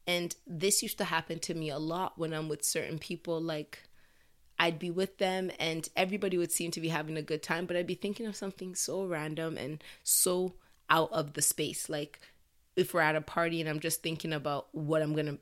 And 0.06 0.34
this 0.46 0.82
used 0.82 0.98
to 0.98 1.04
happen 1.04 1.38
to 1.40 1.54
me 1.54 1.70
a 1.70 1.78
lot 1.78 2.18
when 2.18 2.32
I'm 2.32 2.48
with 2.48 2.64
certain 2.64 2.98
people. 2.98 3.40
Like, 3.40 3.84
I'd 4.58 4.78
be 4.78 4.90
with 4.90 5.18
them 5.18 5.50
and 5.58 5.88
everybody 5.96 6.38
would 6.38 6.52
seem 6.52 6.70
to 6.72 6.80
be 6.80 6.88
having 6.88 7.16
a 7.16 7.22
good 7.22 7.42
time, 7.42 7.66
but 7.66 7.76
I'd 7.76 7.86
be 7.86 7.94
thinking 7.94 8.26
of 8.26 8.36
something 8.36 8.74
so 8.74 9.04
random 9.04 9.56
and 9.56 9.82
so 10.02 10.54
out 10.90 11.12
of 11.12 11.34
the 11.34 11.42
space. 11.42 11.88
Like, 11.88 12.20
if 12.76 12.94
we're 12.94 13.00
at 13.00 13.16
a 13.16 13.20
party 13.20 13.60
and 13.60 13.68
I'm 13.68 13.80
just 13.80 14.02
thinking 14.02 14.32
about 14.32 14.68
what 14.72 15.02
I'm 15.02 15.14
going 15.14 15.26
to 15.26 15.38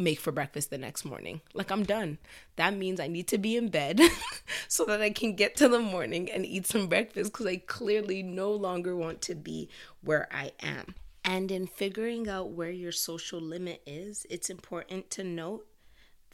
make 0.00 0.18
for 0.18 0.32
breakfast 0.32 0.70
the 0.70 0.78
next 0.78 1.04
morning. 1.04 1.40
Like 1.54 1.70
I'm 1.70 1.84
done. 1.84 2.18
That 2.56 2.74
means 2.74 3.00
I 3.00 3.06
need 3.06 3.28
to 3.28 3.38
be 3.38 3.56
in 3.56 3.68
bed 3.68 4.00
so 4.68 4.84
that 4.86 5.00
I 5.00 5.10
can 5.10 5.36
get 5.36 5.56
to 5.56 5.68
the 5.68 5.78
morning 5.78 6.30
and 6.30 6.44
eat 6.44 6.66
some 6.66 6.88
breakfast 6.88 7.32
because 7.32 7.46
I 7.46 7.56
clearly 7.56 8.22
no 8.22 8.52
longer 8.52 8.96
want 8.96 9.20
to 9.22 9.34
be 9.34 9.68
where 10.02 10.28
I 10.32 10.52
am. 10.60 10.94
And 11.24 11.50
in 11.50 11.66
figuring 11.66 12.28
out 12.28 12.50
where 12.50 12.70
your 12.70 12.92
social 12.92 13.40
limit 13.40 13.82
is, 13.86 14.26
it's 14.30 14.50
important 14.50 15.10
to 15.10 15.24
note 15.24 15.66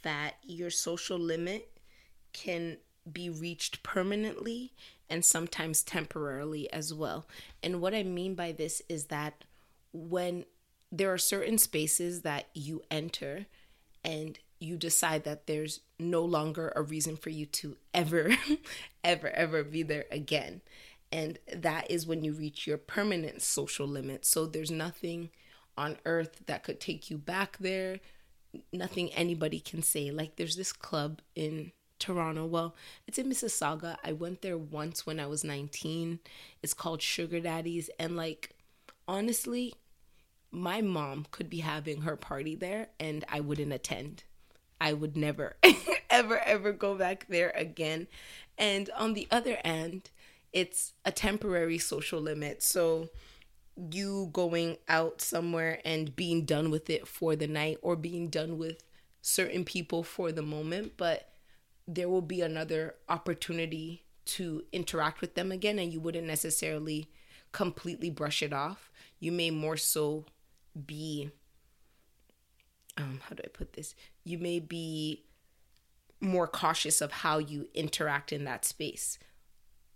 that 0.03 0.35
your 0.43 0.69
social 0.69 1.19
limit 1.19 1.69
can 2.33 2.77
be 3.11 3.29
reached 3.29 3.83
permanently 3.83 4.73
and 5.09 5.23
sometimes 5.23 5.83
temporarily 5.83 6.71
as 6.71 6.93
well. 6.93 7.27
And 7.63 7.81
what 7.81 7.93
I 7.93 8.03
mean 8.03 8.35
by 8.35 8.51
this 8.51 8.81
is 8.89 9.05
that 9.05 9.43
when 9.93 10.45
there 10.91 11.11
are 11.11 11.17
certain 11.17 11.57
spaces 11.57 12.21
that 12.21 12.47
you 12.53 12.81
enter 12.89 13.45
and 14.03 14.39
you 14.59 14.77
decide 14.77 15.23
that 15.23 15.47
there's 15.47 15.81
no 15.99 16.23
longer 16.23 16.71
a 16.75 16.81
reason 16.81 17.15
for 17.15 17.29
you 17.29 17.45
to 17.45 17.77
ever, 17.93 18.35
ever, 19.03 19.29
ever 19.29 19.63
be 19.63 19.83
there 19.83 20.05
again. 20.11 20.61
And 21.11 21.39
that 21.53 21.89
is 21.89 22.05
when 22.05 22.23
you 22.23 22.33
reach 22.33 22.67
your 22.67 22.77
permanent 22.77 23.41
social 23.41 23.87
limit. 23.87 24.25
So 24.25 24.45
there's 24.45 24.71
nothing 24.71 25.29
on 25.77 25.97
earth 26.05 26.41
that 26.47 26.63
could 26.63 26.79
take 26.79 27.09
you 27.09 27.17
back 27.17 27.57
there, 27.59 27.99
nothing 28.73 29.13
anybody 29.13 29.59
can 29.59 29.83
say. 29.83 30.11
Like 30.11 30.35
there's 30.35 30.55
this 30.55 30.73
club 30.73 31.21
in 31.35 31.71
Toronto. 31.99 32.45
Well, 32.45 32.75
it's 33.07 33.17
in 33.17 33.29
Mississauga. 33.29 33.97
I 34.03 34.13
went 34.13 34.41
there 34.41 34.57
once 34.57 35.05
when 35.05 35.19
I 35.19 35.27
was 35.27 35.43
19. 35.43 36.19
It's 36.61 36.73
called 36.73 37.01
Sugar 37.01 37.39
Daddies. 37.39 37.89
And 37.99 38.15
like, 38.15 38.51
honestly, 39.07 39.73
my 40.51 40.81
mom 40.81 41.25
could 41.31 41.49
be 41.49 41.59
having 41.59 42.01
her 42.01 42.15
party 42.15 42.55
there 42.55 42.89
and 42.99 43.25
I 43.29 43.39
wouldn't 43.39 43.73
attend. 43.73 44.23
I 44.79 44.93
would 44.93 45.17
never, 45.17 45.55
ever, 46.09 46.39
ever 46.39 46.71
go 46.71 46.95
back 46.95 47.25
there 47.29 47.51
again. 47.55 48.07
And 48.57 48.89
on 48.95 49.13
the 49.13 49.27
other 49.31 49.57
end, 49.63 50.09
it's 50.57 50.93
a 51.05 51.11
temporary 51.11 51.77
social 51.77 52.19
limit. 52.19 52.63
So 52.63 53.09
you 53.91 54.31
going 54.33 54.77
out 54.87 55.21
somewhere 55.21 55.79
and 55.85 56.15
being 56.15 56.45
done 56.45 56.71
with 56.71 56.89
it 56.89 57.07
for 57.07 57.35
the 57.35 57.45
night 57.45 57.77
or 57.83 57.95
being 57.95 58.29
done 58.29 58.57
with 58.57 58.83
certain 59.21 59.63
people 59.63 60.01
for 60.01 60.31
the 60.31 60.41
moment, 60.41 60.93
but 60.97 61.29
there 61.87 62.09
will 62.09 62.23
be 62.23 62.41
another 62.41 62.95
opportunity 63.07 64.03
to 64.25 64.63
interact 64.71 65.21
with 65.21 65.35
them 65.35 65.51
again 65.51 65.77
and 65.77 65.93
you 65.93 65.99
wouldn't 65.99 66.25
necessarily 66.25 67.07
completely 67.51 68.09
brush 68.09 68.41
it 68.41 68.51
off. 68.51 68.91
You 69.19 69.31
may 69.31 69.51
more 69.51 69.77
so 69.77 70.25
be 70.87 71.29
um 72.97 73.21
how 73.29 73.35
do 73.35 73.43
I 73.45 73.49
put 73.49 73.73
this? 73.73 73.93
You 74.23 74.39
may 74.39 74.59
be 74.59 75.21
more 76.19 76.47
cautious 76.47 76.99
of 76.99 77.11
how 77.11 77.37
you 77.37 77.69
interact 77.75 78.33
in 78.33 78.43
that 78.45 78.65
space. 78.65 79.19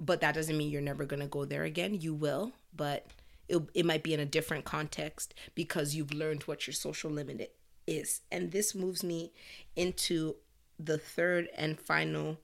But 0.02 0.20
that 0.22 0.34
doesn't 0.34 0.58
mean 0.58 0.72
you're 0.72 0.82
never 0.82 1.06
going 1.06 1.20
to 1.22 1.28
go 1.28 1.46
there 1.46 1.64
again. 1.64 2.02
You 2.02 2.16
will, 2.16 2.54
but 2.76 3.06
it, 3.48 3.62
it 3.76 3.86
might 3.86 4.02
be 4.02 4.16
in 4.16 4.20
a 4.20 4.26
different 4.26 4.66
context 4.66 5.36
because 5.54 5.94
you've 5.94 6.14
learned 6.14 6.44
what 6.44 6.66
your 6.66 6.74
social 6.74 7.12
limit 7.12 7.56
is. 7.86 8.22
And 8.32 8.52
this 8.52 8.74
moves 8.74 9.04
me 9.04 9.32
into 9.76 10.36
the 10.80 10.98
third 10.98 11.50
and 11.56 11.80
final 11.80 12.40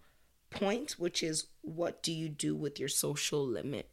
point, 0.51 0.91
which 0.99 1.23
is 1.23 1.47
what 1.61 2.03
do 2.03 2.13
you 2.13 2.29
do 2.29 2.55
with 2.55 2.79
your 2.79 2.89
social 2.89 3.45
limit? 3.45 3.89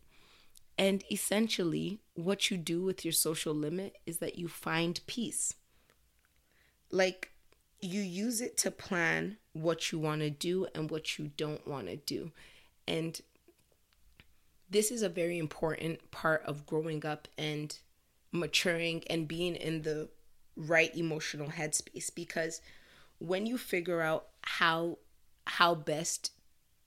And 0.76 1.04
essentially, 1.10 2.00
what 2.14 2.50
you 2.50 2.56
do 2.56 2.82
with 2.82 3.04
your 3.04 3.12
social 3.12 3.54
limit 3.54 3.96
is 4.06 4.18
that 4.18 4.38
you 4.38 4.48
find 4.48 5.00
peace. 5.06 5.54
Like, 6.90 7.30
you 7.80 8.00
use 8.00 8.40
it 8.40 8.56
to 8.58 8.70
plan 8.70 9.36
what 9.52 9.92
you 9.92 9.98
want 9.98 10.20
to 10.22 10.30
do 10.30 10.66
and 10.74 10.90
what 10.90 11.18
you 11.18 11.30
don't 11.36 11.66
want 11.66 11.86
to 11.86 11.96
do. 11.96 12.32
And 12.88 13.20
this 14.70 14.90
is 14.90 15.02
a 15.02 15.08
very 15.08 15.38
important 15.38 16.10
part 16.10 16.42
of 16.44 16.66
growing 16.66 17.04
up 17.04 17.28
and 17.38 17.78
maturing 18.32 19.02
and 19.08 19.28
being 19.28 19.54
in 19.54 19.82
the 19.82 20.08
right 20.56 20.94
emotional 20.96 21.48
headspace 21.48 22.14
because 22.14 22.60
when 23.18 23.46
you 23.46 23.58
figure 23.58 24.00
out 24.00 24.26
how 24.42 24.98
how 25.46 25.74
best 25.74 26.32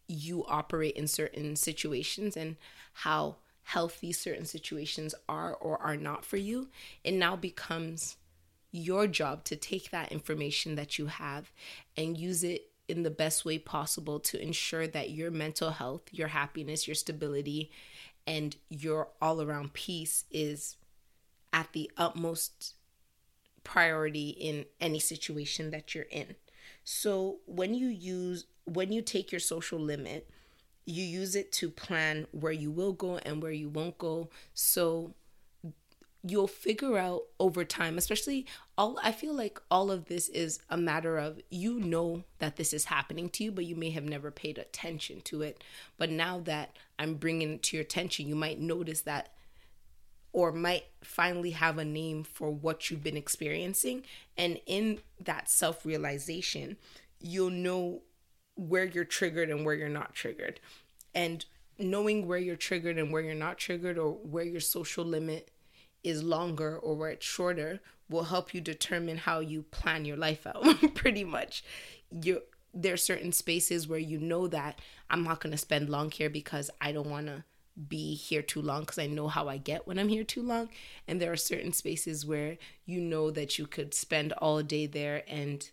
you 0.07 0.45
operate 0.47 0.95
in 0.95 1.07
certain 1.07 1.55
situations 1.55 2.37
and 2.37 2.55
how 2.93 3.35
healthy 3.63 4.11
certain 4.11 4.45
situations 4.45 5.13
are 5.27 5.53
or 5.55 5.77
are 5.81 5.97
not 5.97 6.23
for 6.23 6.37
you, 6.37 6.69
it 7.03 7.13
now 7.13 7.35
becomes 7.35 8.15
your 8.71 9.07
job 9.07 9.43
to 9.43 9.55
take 9.55 9.91
that 9.91 10.11
information 10.11 10.75
that 10.75 10.97
you 10.97 11.07
have 11.07 11.51
and 11.95 12.17
use 12.17 12.43
it 12.43 12.71
in 12.87 13.03
the 13.03 13.09
best 13.11 13.45
way 13.45 13.59
possible 13.59 14.19
to 14.19 14.41
ensure 14.41 14.87
that 14.87 15.09
your 15.09 15.31
mental 15.31 15.71
health, 15.71 16.03
your 16.11 16.29
happiness, 16.29 16.87
your 16.87 16.95
stability, 16.95 17.69
and 18.25 18.55
your 18.69 19.09
all 19.21 19.41
around 19.41 19.73
peace 19.73 20.25
is 20.31 20.77
at 21.53 21.71
the 21.73 21.89
utmost 21.97 22.75
priority 23.63 24.29
in 24.29 24.65
any 24.79 24.99
situation 24.99 25.71
that 25.71 25.93
you're 25.93 26.05
in. 26.11 26.35
So 26.83 27.39
when 27.45 27.73
you 27.73 27.87
use, 27.87 28.45
when 28.65 28.91
you 28.91 29.01
take 29.01 29.31
your 29.31 29.39
social 29.39 29.79
limit, 29.79 30.29
you 30.85 31.03
use 31.03 31.35
it 31.35 31.51
to 31.53 31.69
plan 31.69 32.27
where 32.31 32.53
you 32.53 32.71
will 32.71 32.93
go 32.93 33.17
and 33.17 33.41
where 33.41 33.51
you 33.51 33.67
won't 33.67 33.97
go. 33.97 34.29
So 34.53 35.13
you'll 36.29 36.47
figure 36.47 36.97
out 36.97 37.23
over 37.39 37.63
time, 37.63 37.97
especially 37.97 38.45
all 38.77 38.99
I 39.03 39.11
feel 39.11 39.33
like 39.33 39.59
all 39.69 39.91
of 39.91 40.05
this 40.05 40.29
is 40.29 40.59
a 40.69 40.77
matter 40.77 41.17
of 41.17 41.39
you 41.49 41.79
know 41.79 42.23
that 42.39 42.55
this 42.55 42.73
is 42.73 42.85
happening 42.85 43.29
to 43.29 43.43
you, 43.43 43.51
but 43.51 43.65
you 43.65 43.75
may 43.75 43.89
have 43.91 44.03
never 44.03 44.31
paid 44.31 44.57
attention 44.57 45.21
to 45.21 45.41
it. 45.41 45.63
But 45.97 46.09
now 46.09 46.39
that 46.41 46.77
I'm 46.99 47.15
bringing 47.15 47.53
it 47.53 47.63
to 47.63 47.77
your 47.77 47.83
attention, 47.83 48.27
you 48.27 48.35
might 48.35 48.59
notice 48.59 49.01
that 49.01 49.33
or 50.33 50.51
might 50.51 50.85
finally 51.03 51.51
have 51.51 51.77
a 51.77 51.85
name 51.85 52.23
for 52.23 52.51
what 52.51 52.89
you've 52.89 53.03
been 53.03 53.17
experiencing. 53.17 54.03
And 54.37 54.59
in 54.65 54.99
that 55.23 55.49
self 55.49 55.85
realization, 55.85 56.77
you'll 57.19 57.49
know 57.49 58.01
where 58.55 58.85
you're 58.85 59.05
triggered 59.05 59.49
and 59.49 59.65
where 59.65 59.75
you're 59.75 59.89
not 59.89 60.13
triggered. 60.13 60.59
And 61.15 61.45
knowing 61.79 62.27
where 62.27 62.37
you're 62.37 62.55
triggered 62.55 62.97
and 62.97 63.11
where 63.11 63.21
you're 63.21 63.35
not 63.35 63.57
triggered, 63.57 63.97
or 63.97 64.11
where 64.11 64.43
your 64.43 64.59
social 64.59 65.05
limit 65.05 65.51
is 66.03 66.23
longer 66.23 66.77
or 66.77 66.95
where 66.95 67.09
it's 67.09 67.25
shorter, 67.25 67.79
will 68.09 68.25
help 68.25 68.53
you 68.53 68.61
determine 68.61 69.17
how 69.17 69.39
you 69.39 69.63
plan 69.63 70.05
your 70.05 70.17
life 70.17 70.47
out. 70.47 70.63
Pretty 70.95 71.23
much, 71.23 71.63
you 72.11 72.41
there 72.73 72.93
are 72.93 72.97
certain 72.97 73.31
spaces 73.31 73.87
where 73.87 73.99
you 73.99 74.19
know 74.19 74.47
that 74.47 74.79
I'm 75.09 75.23
not 75.23 75.41
going 75.41 75.51
to 75.51 75.57
spend 75.57 75.89
long 75.89 76.11
here 76.11 76.29
because 76.29 76.69
I 76.79 76.91
don't 76.91 77.09
want 77.09 77.27
to 77.27 77.43
be 77.87 78.15
here 78.15 78.41
too 78.41 78.61
long 78.61 78.81
because 78.81 78.99
I 78.99 79.07
know 79.07 79.27
how 79.27 79.47
I 79.47 79.57
get 79.57 79.87
when 79.87 79.99
I'm 79.99 80.09
here 80.09 80.23
too 80.23 80.41
long. 80.41 80.69
And 81.07 81.21
there 81.21 81.31
are 81.31 81.37
certain 81.37 81.73
spaces 81.73 82.25
where 82.25 82.57
you 82.85 82.99
know 82.99 83.31
that 83.31 83.57
you 83.57 83.67
could 83.67 83.93
spend 83.93 84.33
all 84.33 84.61
day 84.63 84.85
there 84.85 85.23
and 85.27 85.69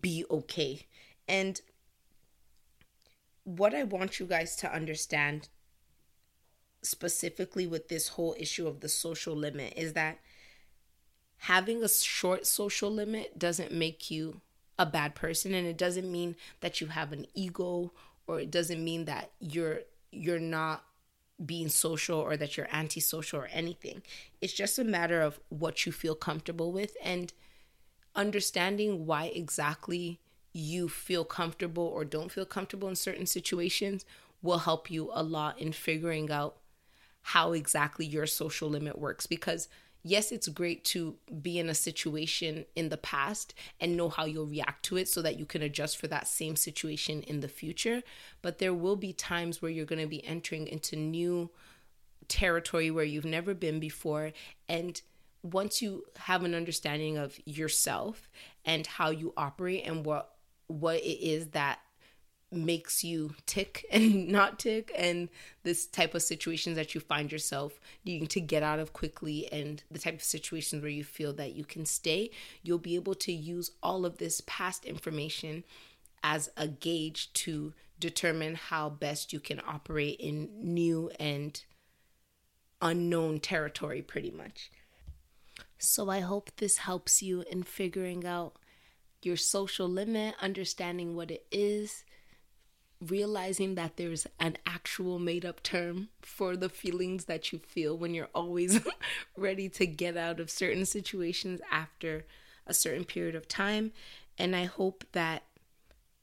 be 0.00 0.24
okay. 0.30 0.86
And 1.28 1.60
what 3.44 3.74
I 3.74 3.84
want 3.84 4.20
you 4.20 4.26
guys 4.26 4.56
to 4.56 4.72
understand 4.72 5.48
specifically 6.82 7.66
with 7.66 7.88
this 7.88 8.08
whole 8.08 8.34
issue 8.38 8.66
of 8.66 8.80
the 8.80 8.88
social 8.88 9.34
limit 9.34 9.72
is 9.76 9.92
that 9.92 10.18
having 11.38 11.82
a 11.82 11.88
short 11.88 12.46
social 12.46 12.90
limit 12.90 13.38
doesn't 13.38 13.72
make 13.72 14.10
you 14.10 14.40
a 14.78 14.86
bad 14.86 15.14
person 15.14 15.52
and 15.52 15.66
it 15.66 15.76
doesn't 15.76 16.10
mean 16.10 16.36
that 16.60 16.80
you 16.80 16.88
have 16.88 17.12
an 17.12 17.26
ego 17.34 17.92
or 18.26 18.40
it 18.40 18.50
doesn't 18.50 18.82
mean 18.82 19.04
that 19.04 19.30
you're 19.40 19.80
you're 20.10 20.38
not 20.38 20.84
being 21.44 21.68
social 21.68 22.18
or 22.18 22.36
that 22.36 22.56
you're 22.56 22.68
antisocial 22.72 23.40
or 23.40 23.48
anything. 23.52 24.02
It's 24.40 24.52
just 24.52 24.78
a 24.78 24.84
matter 24.84 25.22
of 25.22 25.40
what 25.48 25.86
you 25.86 25.92
feel 25.92 26.14
comfortable 26.14 26.72
with 26.72 26.96
and 27.02 27.32
understanding 28.14 29.06
why 29.06 29.26
exactly 29.26 30.20
you 30.52 30.88
feel 30.88 31.24
comfortable 31.24 31.84
or 31.84 32.04
don't 32.04 32.32
feel 32.32 32.44
comfortable 32.44 32.88
in 32.88 32.96
certain 32.96 33.26
situations 33.26 34.04
will 34.42 34.58
help 34.58 34.90
you 34.90 35.10
a 35.12 35.22
lot 35.22 35.58
in 35.58 35.72
figuring 35.72 36.30
out 36.30 36.56
how 37.22 37.52
exactly 37.52 38.06
your 38.06 38.26
social 38.26 38.68
limit 38.68 38.98
works 38.98 39.26
because 39.26 39.68
yes, 40.02 40.32
it's 40.32 40.48
great 40.48 40.84
to 40.84 41.16
be 41.42 41.58
in 41.58 41.68
a 41.68 41.74
situation 41.74 42.64
in 42.74 42.88
the 42.88 42.96
past 42.96 43.54
and 43.80 43.96
know 43.96 44.08
how 44.08 44.24
you'll 44.24 44.46
react 44.46 44.84
to 44.84 44.96
it 44.96 45.08
so 45.08 45.22
that 45.22 45.38
you 45.38 45.44
can 45.44 45.62
adjust 45.62 45.98
for 45.98 46.06
that 46.08 46.26
same 46.26 46.56
situation 46.56 47.22
in 47.22 47.40
the 47.40 47.48
future. 47.48 48.02
But 48.42 48.58
there 48.58 48.74
will 48.74 48.96
be 48.96 49.12
times 49.12 49.60
where 49.60 49.70
you're 49.70 49.84
going 49.84 50.00
to 50.00 50.08
be 50.08 50.26
entering 50.26 50.66
into 50.66 50.96
new 50.96 51.50
territory 52.28 52.90
where 52.90 53.04
you've 53.04 53.24
never 53.24 53.54
been 53.54 53.80
before. 53.80 54.32
And 54.68 55.00
once 55.42 55.82
you 55.82 56.04
have 56.16 56.44
an 56.44 56.54
understanding 56.54 57.16
of 57.16 57.38
yourself 57.44 58.28
and 58.64 58.86
how 58.86 59.10
you 59.10 59.32
operate 59.36 59.86
and 59.86 60.04
what 60.04 60.34
what 60.66 60.96
it 60.98 61.20
is 61.20 61.48
that 61.48 61.80
makes 62.52 63.04
you 63.04 63.34
tick 63.46 63.84
and 63.92 64.28
not 64.28 64.58
tick 64.58 64.92
and 64.96 65.28
this 65.62 65.86
type 65.86 66.14
of 66.14 66.22
situations 66.22 66.76
that 66.76 66.94
you 66.94 67.00
find 67.00 67.30
yourself 67.30 67.80
needing 68.04 68.26
to 68.26 68.40
get 68.40 68.62
out 68.62 68.78
of 68.78 68.92
quickly 68.92 69.50
and 69.52 69.82
the 69.90 69.98
type 69.98 70.14
of 70.14 70.22
situations 70.22 70.82
where 70.82 70.90
you 70.90 71.04
feel 71.04 71.32
that 71.32 71.54
you 71.54 71.64
can 71.64 71.84
stay 71.84 72.30
you'll 72.62 72.78
be 72.78 72.96
able 72.96 73.14
to 73.14 73.32
use 73.32 73.70
all 73.82 74.04
of 74.04 74.18
this 74.18 74.42
past 74.46 74.84
information 74.84 75.62
as 76.22 76.50
a 76.56 76.68
gauge 76.68 77.32
to 77.32 77.72
determine 77.98 78.54
how 78.54 78.88
best 78.88 79.32
you 79.32 79.40
can 79.40 79.60
operate 79.66 80.18
in 80.18 80.48
new 80.60 81.10
and 81.20 81.64
unknown 82.80 83.38
territory 83.38 84.00
pretty 84.02 84.30
much. 84.30 84.70
So 85.78 86.10
i 86.10 86.20
hope 86.20 86.50
this 86.56 86.78
helps 86.78 87.22
you 87.22 87.44
in 87.50 87.62
figuring 87.62 88.26
out 88.26 88.56
your 89.22 89.36
social 89.36 89.88
limit 89.88 90.34
understanding 90.40 91.14
what 91.14 91.30
it 91.30 91.46
is 91.50 92.04
realizing 93.00 93.74
that 93.76 93.96
there's 93.96 94.26
an 94.38 94.58
actual 94.66 95.18
made 95.18 95.44
up 95.44 95.62
term 95.62 96.08
for 96.20 96.56
the 96.56 96.68
feelings 96.68 97.24
that 97.24 97.52
you 97.52 97.58
feel 97.58 97.96
when 97.96 98.14
you're 98.14 98.28
always 98.34 98.80
ready 99.36 99.68
to 99.68 99.86
get 99.86 100.16
out 100.16 100.38
of 100.38 100.50
certain 100.50 100.84
situations 100.84 101.60
after 101.70 102.26
a 102.66 102.74
certain 102.74 103.04
period 103.04 103.34
of 103.34 103.48
time. 103.48 103.92
And 104.38 104.54
I 104.54 104.64
hope 104.64 105.04
that 105.12 105.44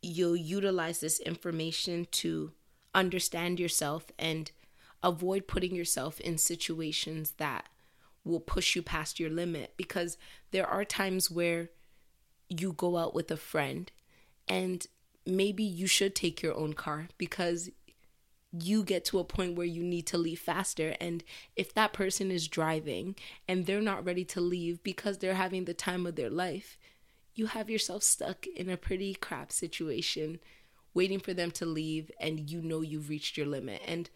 you'll 0.01 0.36
utilize 0.36 1.00
this 1.00 1.19
information 1.19 2.07
to 2.12 2.51
understand 2.93 3.60
yourself 3.60 4.12
and 4.19 4.51
avoid 5.03 5.48
putting 5.48 5.75
yourself 5.75 6.19
in 6.19 6.38
situations 6.38 7.31
that 7.38 7.67
will 8.24 8.39
push 8.39 8.75
you 8.75 8.81
past 8.81 9.19
your 9.19 9.29
limit 9.29 9.74
because 9.77 10.17
there 10.51 10.67
are 10.67 10.84
times 10.86 11.31
where 11.31 11.69
you 12.50 12.74
go 12.74 12.98
out 12.98 13.13
with 13.13 13.31
a 13.31 13.38
friend 13.38 13.91
and 14.48 14.88
maybe 15.27 15.63
you 15.63 15.88
should 15.88 16.15
take 16.15 16.41
your 16.41 16.55
own 16.55 16.74
car 16.74 17.10
because 17.17 17.69
you 18.51 18.84
get 18.84 19.03
to 19.05 19.19
a 19.19 19.24
point 19.24 19.55
where 19.55 19.65
you 19.65 19.84
need 19.84 20.07
to 20.07 20.17
leave 20.17 20.39
faster. 20.39 20.96
And 21.01 21.24
if 21.55 21.74
that 21.74 21.93
person 21.93 22.31
is 22.31 22.48
driving 22.48 23.15
and 23.48 23.65
they're 23.65 23.81
not 23.81 24.05
ready 24.05 24.24
to 24.25 24.41
leave 24.41 24.81
because 24.84 25.17
they're 25.17 25.36
having 25.36 25.65
the 25.65 25.74
time 25.74 26.05
of 26.05 26.15
their 26.15 26.29
life, 26.29 26.77
you 27.36 27.48
have 27.48 27.69
yourself 27.69 28.03
stuck 28.03 28.48
in 28.48 28.69
a 28.69 28.77
pretty 28.77 29.13
crap 29.13 29.51
situation 29.51 30.39
waiting 30.93 31.19
for 31.19 31.34
them 31.34 31.51
to 31.51 31.65
leave 31.65 32.10
and 32.19 32.50
you 32.50 32.62
know 32.62 32.81
you've 32.81 33.10
reached 33.10 33.38
your 33.38 33.46
limit. 33.46 33.81
And 33.86 34.10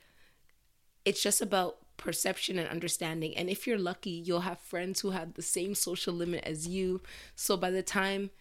it's 1.06 1.22
just 1.22 1.42
about 1.42 1.78
perception 1.98 2.58
and 2.58 2.68
understanding. 2.70 3.38
And 3.38 3.50
if 3.50 3.68
you're 3.68 3.78
lucky, 3.78 4.10
you'll 4.10 4.42
have 4.42 4.60
friends 4.60 5.02
who 5.02 5.12
have 5.12 5.34
the 5.34 5.42
same 5.42 5.76
social 5.76 6.14
limit 6.14 6.44
as 6.44 6.68
you. 6.68 7.02
So 7.36 7.58
by 7.58 7.70
the 7.70 7.84
time 7.84 8.32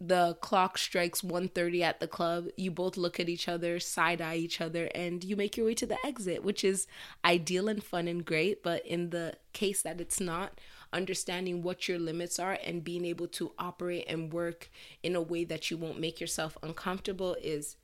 the 0.00 0.34
clock 0.40 0.78
strikes 0.78 1.20
1.30 1.20 1.82
at 1.82 2.00
the 2.00 2.08
club 2.08 2.46
you 2.56 2.70
both 2.70 2.96
look 2.96 3.20
at 3.20 3.28
each 3.28 3.48
other 3.48 3.78
side 3.78 4.20
eye 4.22 4.36
each 4.36 4.60
other 4.60 4.88
and 4.94 5.22
you 5.22 5.36
make 5.36 5.58
your 5.58 5.66
way 5.66 5.74
to 5.74 5.84
the 5.84 5.98
exit 6.06 6.42
which 6.42 6.64
is 6.64 6.86
ideal 7.24 7.68
and 7.68 7.84
fun 7.84 8.08
and 8.08 8.24
great 8.24 8.62
but 8.62 8.84
in 8.86 9.10
the 9.10 9.34
case 9.52 9.82
that 9.82 10.00
it's 10.00 10.18
not 10.18 10.58
understanding 10.92 11.62
what 11.62 11.88
your 11.88 11.98
limits 11.98 12.38
are 12.38 12.58
and 12.64 12.84
being 12.84 13.04
able 13.04 13.28
to 13.28 13.52
operate 13.58 14.04
and 14.08 14.32
work 14.32 14.70
in 15.02 15.14
a 15.14 15.22
way 15.22 15.44
that 15.44 15.70
you 15.70 15.76
won't 15.76 16.00
make 16.00 16.20
yourself 16.20 16.56
uncomfortable 16.62 17.36
is 17.42 17.76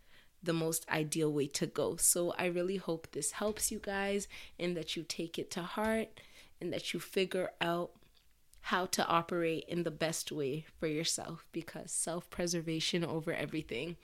the 0.42 0.52
most 0.52 0.88
ideal 0.88 1.32
way 1.32 1.46
to 1.46 1.66
go. 1.66 1.96
So 1.96 2.34
i 2.38 2.46
really 2.46 2.76
hope 2.76 3.08
this 3.12 3.32
helps 3.32 3.70
you 3.70 3.78
guys 3.78 4.28
and 4.58 4.76
that 4.76 4.96
you 4.96 5.02
take 5.02 5.38
it 5.38 5.50
to 5.52 5.62
heart 5.62 6.08
and 6.60 6.72
that 6.72 6.92
you 6.92 7.00
figure 7.00 7.50
out 7.60 7.90
how 8.66 8.84
to 8.84 9.06
operate 9.06 9.64
in 9.68 9.84
the 9.84 9.90
best 9.92 10.32
way 10.32 10.66
for 10.80 10.88
yourself 10.88 11.46
because 11.52 11.92
self 11.92 12.28
preservation 12.30 13.04
over 13.04 13.32
everything, 13.32 13.96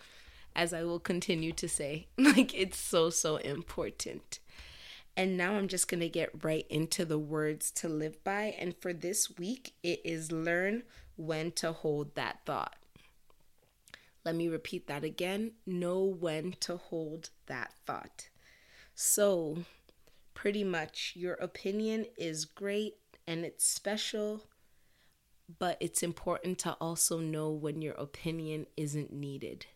as 0.55 0.73
I 0.73 0.85
will 0.85 1.01
continue 1.01 1.51
to 1.55 1.69
say, 1.69 2.07
like 2.17 2.55
it's 2.55 2.79
so, 2.79 3.11
so 3.11 3.39
important. 3.39 4.39
And 5.17 5.37
now 5.37 5.55
I'm 5.55 5.67
just 5.67 5.89
going 5.89 6.01
to 6.01 6.09
get 6.09 6.45
right 6.45 6.65
into 6.71 7.05
the 7.05 7.19
words 7.19 7.73
to 7.73 7.89
live 7.89 8.23
by. 8.23 8.55
And 8.57 8.77
for 8.81 8.93
this 8.93 9.37
week, 9.37 9.73
it 9.83 10.01
is 10.05 10.31
learn 10.31 10.85
when 11.17 11.51
to 11.53 11.73
hold 11.73 12.15
that 12.15 12.39
thought. 12.47 12.77
Let 14.25 14.37
me 14.37 14.47
repeat 14.47 14.87
that 14.87 15.03
again 15.03 15.55
know 15.67 16.05
when 16.05 16.55
to 16.61 16.77
hold 16.77 17.31
that 17.47 17.73
thought. 17.85 18.29
So, 18.95 19.65
pretty 20.35 20.63
much, 20.63 21.15
your 21.17 21.35
opinion 21.35 22.07
is 22.17 22.45
great 22.45 22.95
and 23.27 23.45
it's 23.45 23.65
special, 23.65 24.43
but 25.59 25.77
it's 25.81 26.03
important 26.03 26.59
to 26.61 26.73
also 26.81 27.19
know 27.19 27.51
when 27.51 27.83
your 27.83 27.95
opinion 27.95 28.67
isn't 28.77 29.13
needed. 29.13 29.67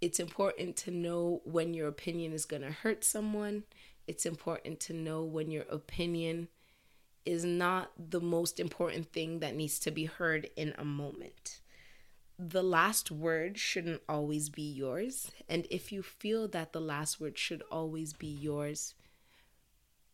It's 0.00 0.20
important 0.20 0.76
to 0.76 0.90
know 0.90 1.40
when 1.44 1.74
your 1.74 1.88
opinion 1.88 2.32
is 2.32 2.44
going 2.44 2.62
to 2.62 2.70
hurt 2.70 3.04
someone. 3.04 3.64
It's 4.06 4.24
important 4.24 4.80
to 4.80 4.92
know 4.92 5.22
when 5.24 5.50
your 5.50 5.64
opinion 5.70 6.48
is 7.24 7.44
not 7.44 7.90
the 7.98 8.20
most 8.20 8.58
important 8.58 9.12
thing 9.12 9.40
that 9.40 9.54
needs 9.54 9.78
to 9.80 9.90
be 9.90 10.06
heard 10.06 10.48
in 10.56 10.74
a 10.78 10.84
moment. 10.84 11.60
The 12.38 12.62
last 12.62 13.10
word 13.10 13.58
shouldn't 13.58 14.00
always 14.08 14.48
be 14.48 14.62
yours. 14.62 15.30
And 15.48 15.66
if 15.70 15.90
you 15.90 16.02
feel 16.02 16.48
that 16.48 16.72
the 16.72 16.80
last 16.80 17.20
word 17.20 17.36
should 17.36 17.62
always 17.70 18.12
be 18.12 18.28
yours, 18.28 18.94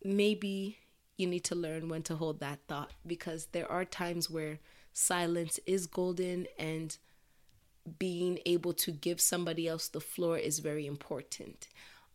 maybe 0.03 0.79
you 1.17 1.27
need 1.27 1.43
to 1.45 1.55
learn 1.55 1.89
when 1.89 2.03
to 2.03 2.15
hold 2.15 2.39
that 2.39 2.59
thought 2.67 2.91
because 3.05 3.47
there 3.51 3.71
are 3.71 3.85
times 3.85 4.29
where 4.29 4.59
silence 4.93 5.59
is 5.65 5.87
golden 5.87 6.47
and 6.57 6.97
being 7.99 8.39
able 8.45 8.73
to 8.73 8.91
give 8.91 9.21
somebody 9.21 9.67
else 9.67 9.87
the 9.87 10.01
floor 10.01 10.37
is 10.37 10.59
very 10.59 10.85
important. 10.85 11.67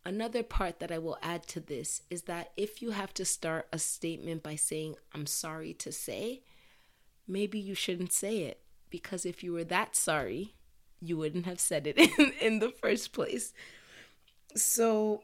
Another 0.03 0.43
part 0.43 0.79
that 0.79 0.91
I 0.91 0.97
will 0.97 1.17
add 1.21 1.47
to 1.47 1.59
this 1.59 2.01
is 2.09 2.23
that 2.23 2.51
if 2.57 2.81
you 2.81 2.91
have 2.91 3.13
to 3.15 3.25
start 3.25 3.67
a 3.71 3.77
statement 3.77 4.41
by 4.41 4.55
saying, 4.55 4.95
I'm 5.13 5.27
sorry 5.27 5.73
to 5.75 5.91
say, 5.91 6.41
maybe 7.27 7.59
you 7.59 7.75
shouldn't 7.75 8.11
say 8.11 8.39
it 8.39 8.61
because 8.89 9.25
if 9.25 9.43
you 9.43 9.53
were 9.53 9.63
that 9.65 9.95
sorry, 9.95 10.55
you 10.99 11.17
wouldn't 11.17 11.45
have 11.45 11.59
said 11.59 11.87
it 11.87 11.97
in, 12.19 12.33
in 12.41 12.59
the 12.59 12.69
first 12.69 13.13
place. 13.13 13.53
So, 14.55 15.21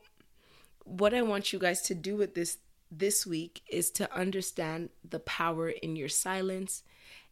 what 0.84 1.13
I 1.13 1.22
want 1.22 1.52
you 1.52 1.60
guys 1.60 1.82
to 1.84 1.96
do 1.96 2.16
with 2.16 2.34
this 2.34 2.58
this 2.91 3.26
week 3.26 3.62
is 3.69 3.91
to 3.91 4.13
understand 4.13 4.89
the 5.08 5.19
power 5.19 5.69
in 5.69 5.95
your 5.95 6.10
silence 6.10 6.84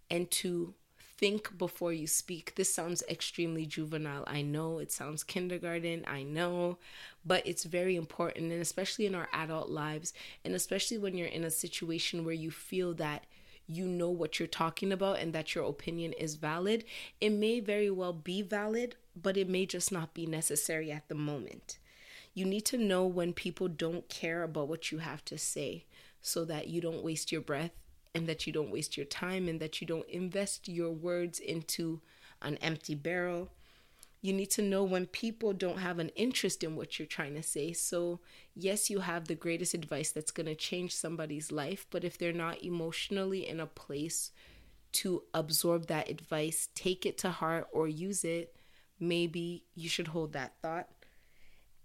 and 0.09 0.29
to 0.29 0.73
think 1.17 1.57
before 1.57 1.93
you 1.93 2.07
speak. 2.07 2.55
This 2.55 2.73
sounds 2.73 3.03
extremely 3.09 3.65
juvenile. 3.65 4.25
I 4.27 4.41
know 4.41 4.79
it 4.79 4.91
sounds 4.91 5.23
kindergarten. 5.23 6.03
I 6.07 6.23
know, 6.23 6.77
but 7.25 7.45
it's 7.47 7.63
very 7.63 7.95
important 7.95 8.51
and 8.51 8.61
especially 8.61 9.05
in 9.05 9.15
our 9.15 9.29
adult 9.31 9.69
lives 9.69 10.13
and 10.43 10.53
especially 10.53 10.97
when 10.97 11.17
you're 11.17 11.27
in 11.27 11.43
a 11.43 11.51
situation 11.51 12.25
where 12.25 12.33
you 12.33 12.51
feel 12.51 12.93
that 12.95 13.25
you 13.67 13.87
know 13.87 14.09
what 14.09 14.39
you're 14.39 14.47
talking 14.47 14.91
about 14.91 15.19
and 15.19 15.33
that 15.33 15.55
your 15.55 15.65
opinion 15.65 16.13
is 16.13 16.35
valid. 16.35 16.83
It 17.19 17.31
may 17.31 17.59
very 17.59 17.89
well 17.89 18.13
be 18.13 18.41
valid, 18.41 18.95
but 19.19 19.37
it 19.37 19.49
may 19.49 19.65
just 19.65 19.91
not 19.91 20.13
be 20.13 20.25
necessary 20.25 20.91
at 20.91 21.07
the 21.07 21.15
moment. 21.15 21.79
You 22.35 22.45
need 22.45 22.65
to 22.65 22.77
know 22.77 23.05
when 23.05 23.31
people 23.31 23.69
don't 23.69 24.07
care 24.09 24.43
about 24.43 24.67
what 24.67 24.91
you 24.91 24.97
have 24.97 25.23
to 25.25 25.37
say 25.37 25.85
so 26.21 26.43
that 26.45 26.67
you 26.67 26.81
don't 26.81 27.01
waste 27.01 27.31
your 27.31 27.39
breath 27.39 27.71
and 28.13 28.27
that 28.27 28.45
you 28.45 28.51
don't 28.51 28.71
waste 28.71 28.97
your 28.97 29.05
time 29.05 29.47
and 29.47 29.59
that 29.61 29.79
you 29.79 29.87
don't 29.87 30.07
invest 30.09 30.67
your 30.67 30.91
words 30.91 31.39
into 31.39 32.01
an 32.41 32.57
empty 32.57 32.93
barrel. 32.93 33.51
You 34.21 34.33
need 34.33 34.51
to 34.51 34.61
know 34.61 34.83
when 34.83 35.05
people 35.05 35.53
don't 35.53 35.79
have 35.79 35.97
an 35.97 36.09
interest 36.09 36.61
in 36.61 36.75
what 36.75 36.99
you're 36.99 37.05
trying 37.05 37.35
to 37.35 37.43
say. 37.43 37.71
So, 37.71 38.19
yes, 38.53 38.89
you 38.89 38.99
have 38.99 39.27
the 39.27 39.35
greatest 39.35 39.73
advice 39.73 40.11
that's 40.11 40.31
going 40.31 40.47
to 40.47 40.55
change 40.55 40.93
somebody's 40.93 41.53
life, 41.53 41.85
but 41.89 42.03
if 42.03 42.17
they're 42.17 42.33
not 42.33 42.61
emotionally 42.61 43.47
in 43.47 43.61
a 43.61 43.65
place 43.65 44.31
to 44.93 45.23
absorb 45.33 45.87
that 45.87 46.09
advice, 46.09 46.67
take 46.75 47.05
it 47.05 47.17
to 47.19 47.29
heart, 47.29 47.67
or 47.71 47.87
use 47.87 48.25
it, 48.25 48.55
maybe 48.99 49.63
you 49.73 49.87
should 49.87 50.07
hold 50.07 50.33
that 50.33 50.53
thought 50.61 50.89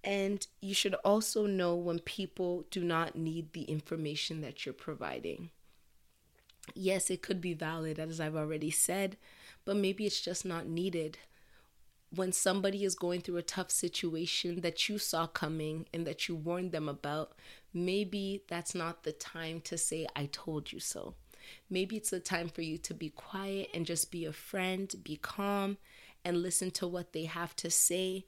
and 0.03 0.47
you 0.61 0.75
should 0.75 0.95
also 1.05 1.47
know 1.47 1.75
when 1.75 1.99
people 1.99 2.65
do 2.71 2.83
not 2.83 3.17
need 3.17 3.53
the 3.53 3.63
information 3.63 4.41
that 4.41 4.65
you're 4.65 4.73
providing. 4.73 5.51
Yes, 6.75 7.11
it 7.11 7.23
could 7.23 7.41
be 7.41 7.55
valid, 7.55 7.99
as 7.99 8.21
I've 8.21 8.37
already 8.37 8.71
said, 8.71 9.17
but 9.65 9.77
maybe 9.77 10.07
it's 10.07 10.21
just 10.21 10.45
not 10.45 10.67
needed. 10.67 11.19
When 12.15 12.33
somebody 12.33 12.85
is 12.85 12.95
going 12.95 13.21
through 13.21 13.37
a 13.37 13.43
tough 13.43 13.71
situation 13.71 14.63
that 14.63 14.89
you 14.89 14.99
saw 14.99 15.27
coming 15.27 15.87
and 15.93 16.07
that 16.07 16.29
you 16.29 16.35
warned 16.35 16.73
them 16.73 16.89
about, 16.89 17.33
maybe 17.73 18.43
that's 18.49 18.75
not 18.75 19.03
the 19.03 19.13
time 19.13 19.61
to 19.63 19.79
say, 19.79 20.07
I 20.17 20.29
told 20.33 20.73
you 20.73 20.81
so. 20.81 21.15
Maybe 21.69 21.97
it's 21.97 22.11
the 22.11 22.21
time 22.21 22.49
for 22.49 22.63
you 22.63 22.79
to 22.79 22.95
be 22.95 23.11
quiet 23.11 23.71
and 23.75 23.87
just 23.87 24.11
be 24.11 24.25
a 24.25 24.33
friend, 24.33 24.93
be 25.03 25.17
calm, 25.17 25.79
and 26.25 26.43
listen 26.43 26.71
to 26.73 26.87
what 26.87 27.13
they 27.13 27.25
have 27.25 27.57
to 27.57 27.71
say. 27.71 28.27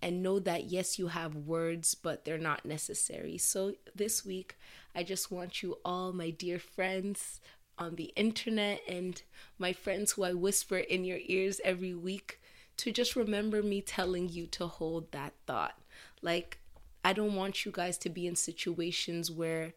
And 0.00 0.22
know 0.22 0.38
that 0.40 0.64
yes, 0.70 0.98
you 0.98 1.08
have 1.08 1.34
words, 1.34 1.94
but 1.94 2.24
they're 2.24 2.38
not 2.38 2.64
necessary. 2.64 3.36
So, 3.38 3.74
this 3.94 4.24
week, 4.24 4.56
I 4.94 5.02
just 5.02 5.30
want 5.30 5.62
you 5.62 5.78
all, 5.84 6.12
my 6.12 6.30
dear 6.30 6.58
friends 6.58 7.40
on 7.78 7.96
the 7.96 8.12
internet, 8.16 8.80
and 8.88 9.20
my 9.58 9.72
friends 9.72 10.12
who 10.12 10.24
I 10.24 10.34
whisper 10.34 10.78
in 10.78 11.04
your 11.04 11.18
ears 11.26 11.60
every 11.64 11.94
week, 11.94 12.40
to 12.78 12.92
just 12.92 13.16
remember 13.16 13.62
me 13.62 13.80
telling 13.80 14.28
you 14.28 14.46
to 14.48 14.66
hold 14.68 15.10
that 15.12 15.34
thought. 15.46 15.80
Like, 16.22 16.58
I 17.04 17.12
don't 17.12 17.34
want 17.34 17.64
you 17.64 17.72
guys 17.72 17.98
to 17.98 18.08
be 18.08 18.26
in 18.26 18.36
situations 18.36 19.30
where 19.30 19.74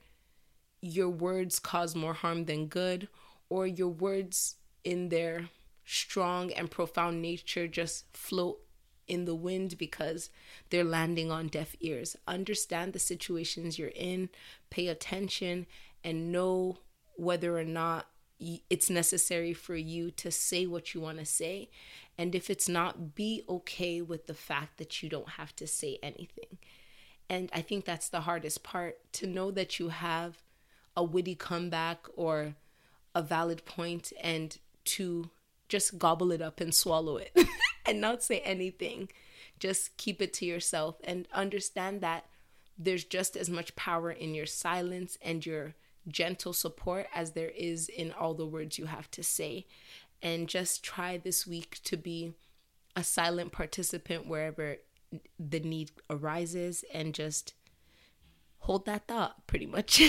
your 0.81 1.09
words 1.09 1.59
cause 1.59 1.95
more 1.95 2.13
harm 2.13 2.45
than 2.45 2.67
good, 2.67 3.07
or 3.49 3.67
your 3.67 3.89
words 3.89 4.55
in 4.83 5.09
their 5.09 5.49
strong 5.85 6.51
and 6.53 6.71
profound 6.71 7.21
nature 7.21 7.67
just 7.67 8.05
float 8.15 8.59
in 9.11 9.25
the 9.25 9.35
wind 9.35 9.77
because 9.77 10.29
they're 10.69 10.85
landing 10.85 11.29
on 11.29 11.49
deaf 11.49 11.75
ears. 11.81 12.15
Understand 12.27 12.93
the 12.93 12.99
situations 12.99 13.77
you're 13.77 13.89
in, 13.89 14.29
pay 14.69 14.87
attention, 14.87 15.67
and 16.01 16.31
know 16.31 16.77
whether 17.17 17.57
or 17.57 17.65
not 17.65 18.07
it's 18.39 18.89
necessary 18.89 19.53
for 19.53 19.75
you 19.75 20.11
to 20.11 20.31
say 20.31 20.65
what 20.65 20.93
you 20.93 21.01
want 21.01 21.19
to 21.19 21.25
say. 21.25 21.69
And 22.17 22.33
if 22.33 22.49
it's 22.49 22.69
not, 22.69 23.13
be 23.13 23.43
okay 23.49 24.01
with 24.01 24.27
the 24.27 24.33
fact 24.33 24.77
that 24.77 25.03
you 25.03 25.09
don't 25.09 25.31
have 25.31 25.53
to 25.57 25.67
say 25.67 25.99
anything. 26.01 26.57
And 27.29 27.49
I 27.53 27.61
think 27.61 27.83
that's 27.83 28.07
the 28.07 28.21
hardest 28.21 28.63
part 28.63 28.97
to 29.13 29.27
know 29.27 29.51
that 29.51 29.77
you 29.77 29.89
have 29.89 30.37
a 30.95 31.03
witty 31.03 31.35
comeback 31.35 32.07
or 32.15 32.55
a 33.13 33.21
valid 33.21 33.65
point 33.65 34.13
and 34.21 34.57
to 34.85 35.29
just 35.67 35.99
gobble 35.99 36.31
it 36.31 36.41
up 36.41 36.61
and 36.61 36.73
swallow 36.73 37.17
it 37.17 37.37
and 37.85 38.01
not 38.01 38.23
say 38.23 38.39
anything. 38.39 39.09
Just 39.59 39.97
keep 39.97 40.21
it 40.21 40.33
to 40.35 40.45
yourself 40.45 40.97
and 41.03 41.27
understand 41.33 42.01
that 42.01 42.25
there's 42.77 43.03
just 43.03 43.35
as 43.35 43.49
much 43.49 43.75
power 43.75 44.11
in 44.11 44.33
your 44.33 44.45
silence 44.45 45.17
and 45.21 45.45
your 45.45 45.75
gentle 46.07 46.53
support 46.53 47.07
as 47.13 47.31
there 47.31 47.51
is 47.55 47.87
in 47.87 48.11
all 48.11 48.33
the 48.33 48.45
words 48.45 48.79
you 48.79 48.87
have 48.87 49.09
to 49.11 49.23
say. 49.23 49.67
And 50.21 50.47
just 50.47 50.83
try 50.83 51.17
this 51.17 51.45
week 51.45 51.79
to 51.83 51.97
be 51.97 52.33
a 52.95 53.03
silent 53.03 53.51
participant 53.51 54.27
wherever 54.27 54.77
the 55.39 55.59
need 55.59 55.91
arises 56.09 56.83
and 56.93 57.13
just 57.13 57.53
hold 58.61 58.85
that 58.85 59.07
thought 59.07 59.45
pretty 59.47 59.65
much. 59.65 60.01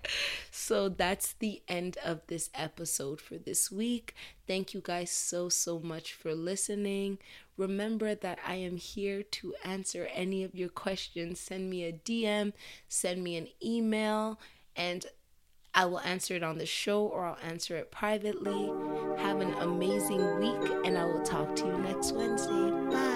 so 0.50 0.88
that's 0.88 1.34
the 1.34 1.62
end 1.68 1.96
of 2.04 2.20
this 2.26 2.50
episode 2.54 3.20
for 3.20 3.38
this 3.38 3.70
week. 3.70 4.14
Thank 4.46 4.74
you 4.74 4.80
guys 4.82 5.10
so, 5.10 5.48
so 5.48 5.78
much 5.78 6.12
for 6.12 6.34
listening. 6.34 7.18
Remember 7.56 8.14
that 8.14 8.38
I 8.46 8.56
am 8.56 8.76
here 8.76 9.22
to 9.22 9.54
answer 9.64 10.08
any 10.12 10.42
of 10.42 10.54
your 10.54 10.68
questions. 10.68 11.38
Send 11.38 11.70
me 11.70 11.84
a 11.84 11.92
DM, 11.92 12.52
send 12.88 13.22
me 13.22 13.36
an 13.36 13.48
email, 13.62 14.40
and 14.74 15.06
I 15.74 15.84
will 15.86 16.00
answer 16.00 16.34
it 16.34 16.42
on 16.42 16.58
the 16.58 16.66
show 16.66 17.06
or 17.06 17.24
I'll 17.24 17.38
answer 17.42 17.76
it 17.76 17.92
privately. 17.92 18.70
Have 19.18 19.40
an 19.40 19.54
amazing 19.54 20.40
week, 20.40 20.70
and 20.84 20.98
I 20.98 21.04
will 21.04 21.22
talk 21.22 21.54
to 21.56 21.66
you 21.66 21.78
next 21.78 22.12
week. 22.12 23.11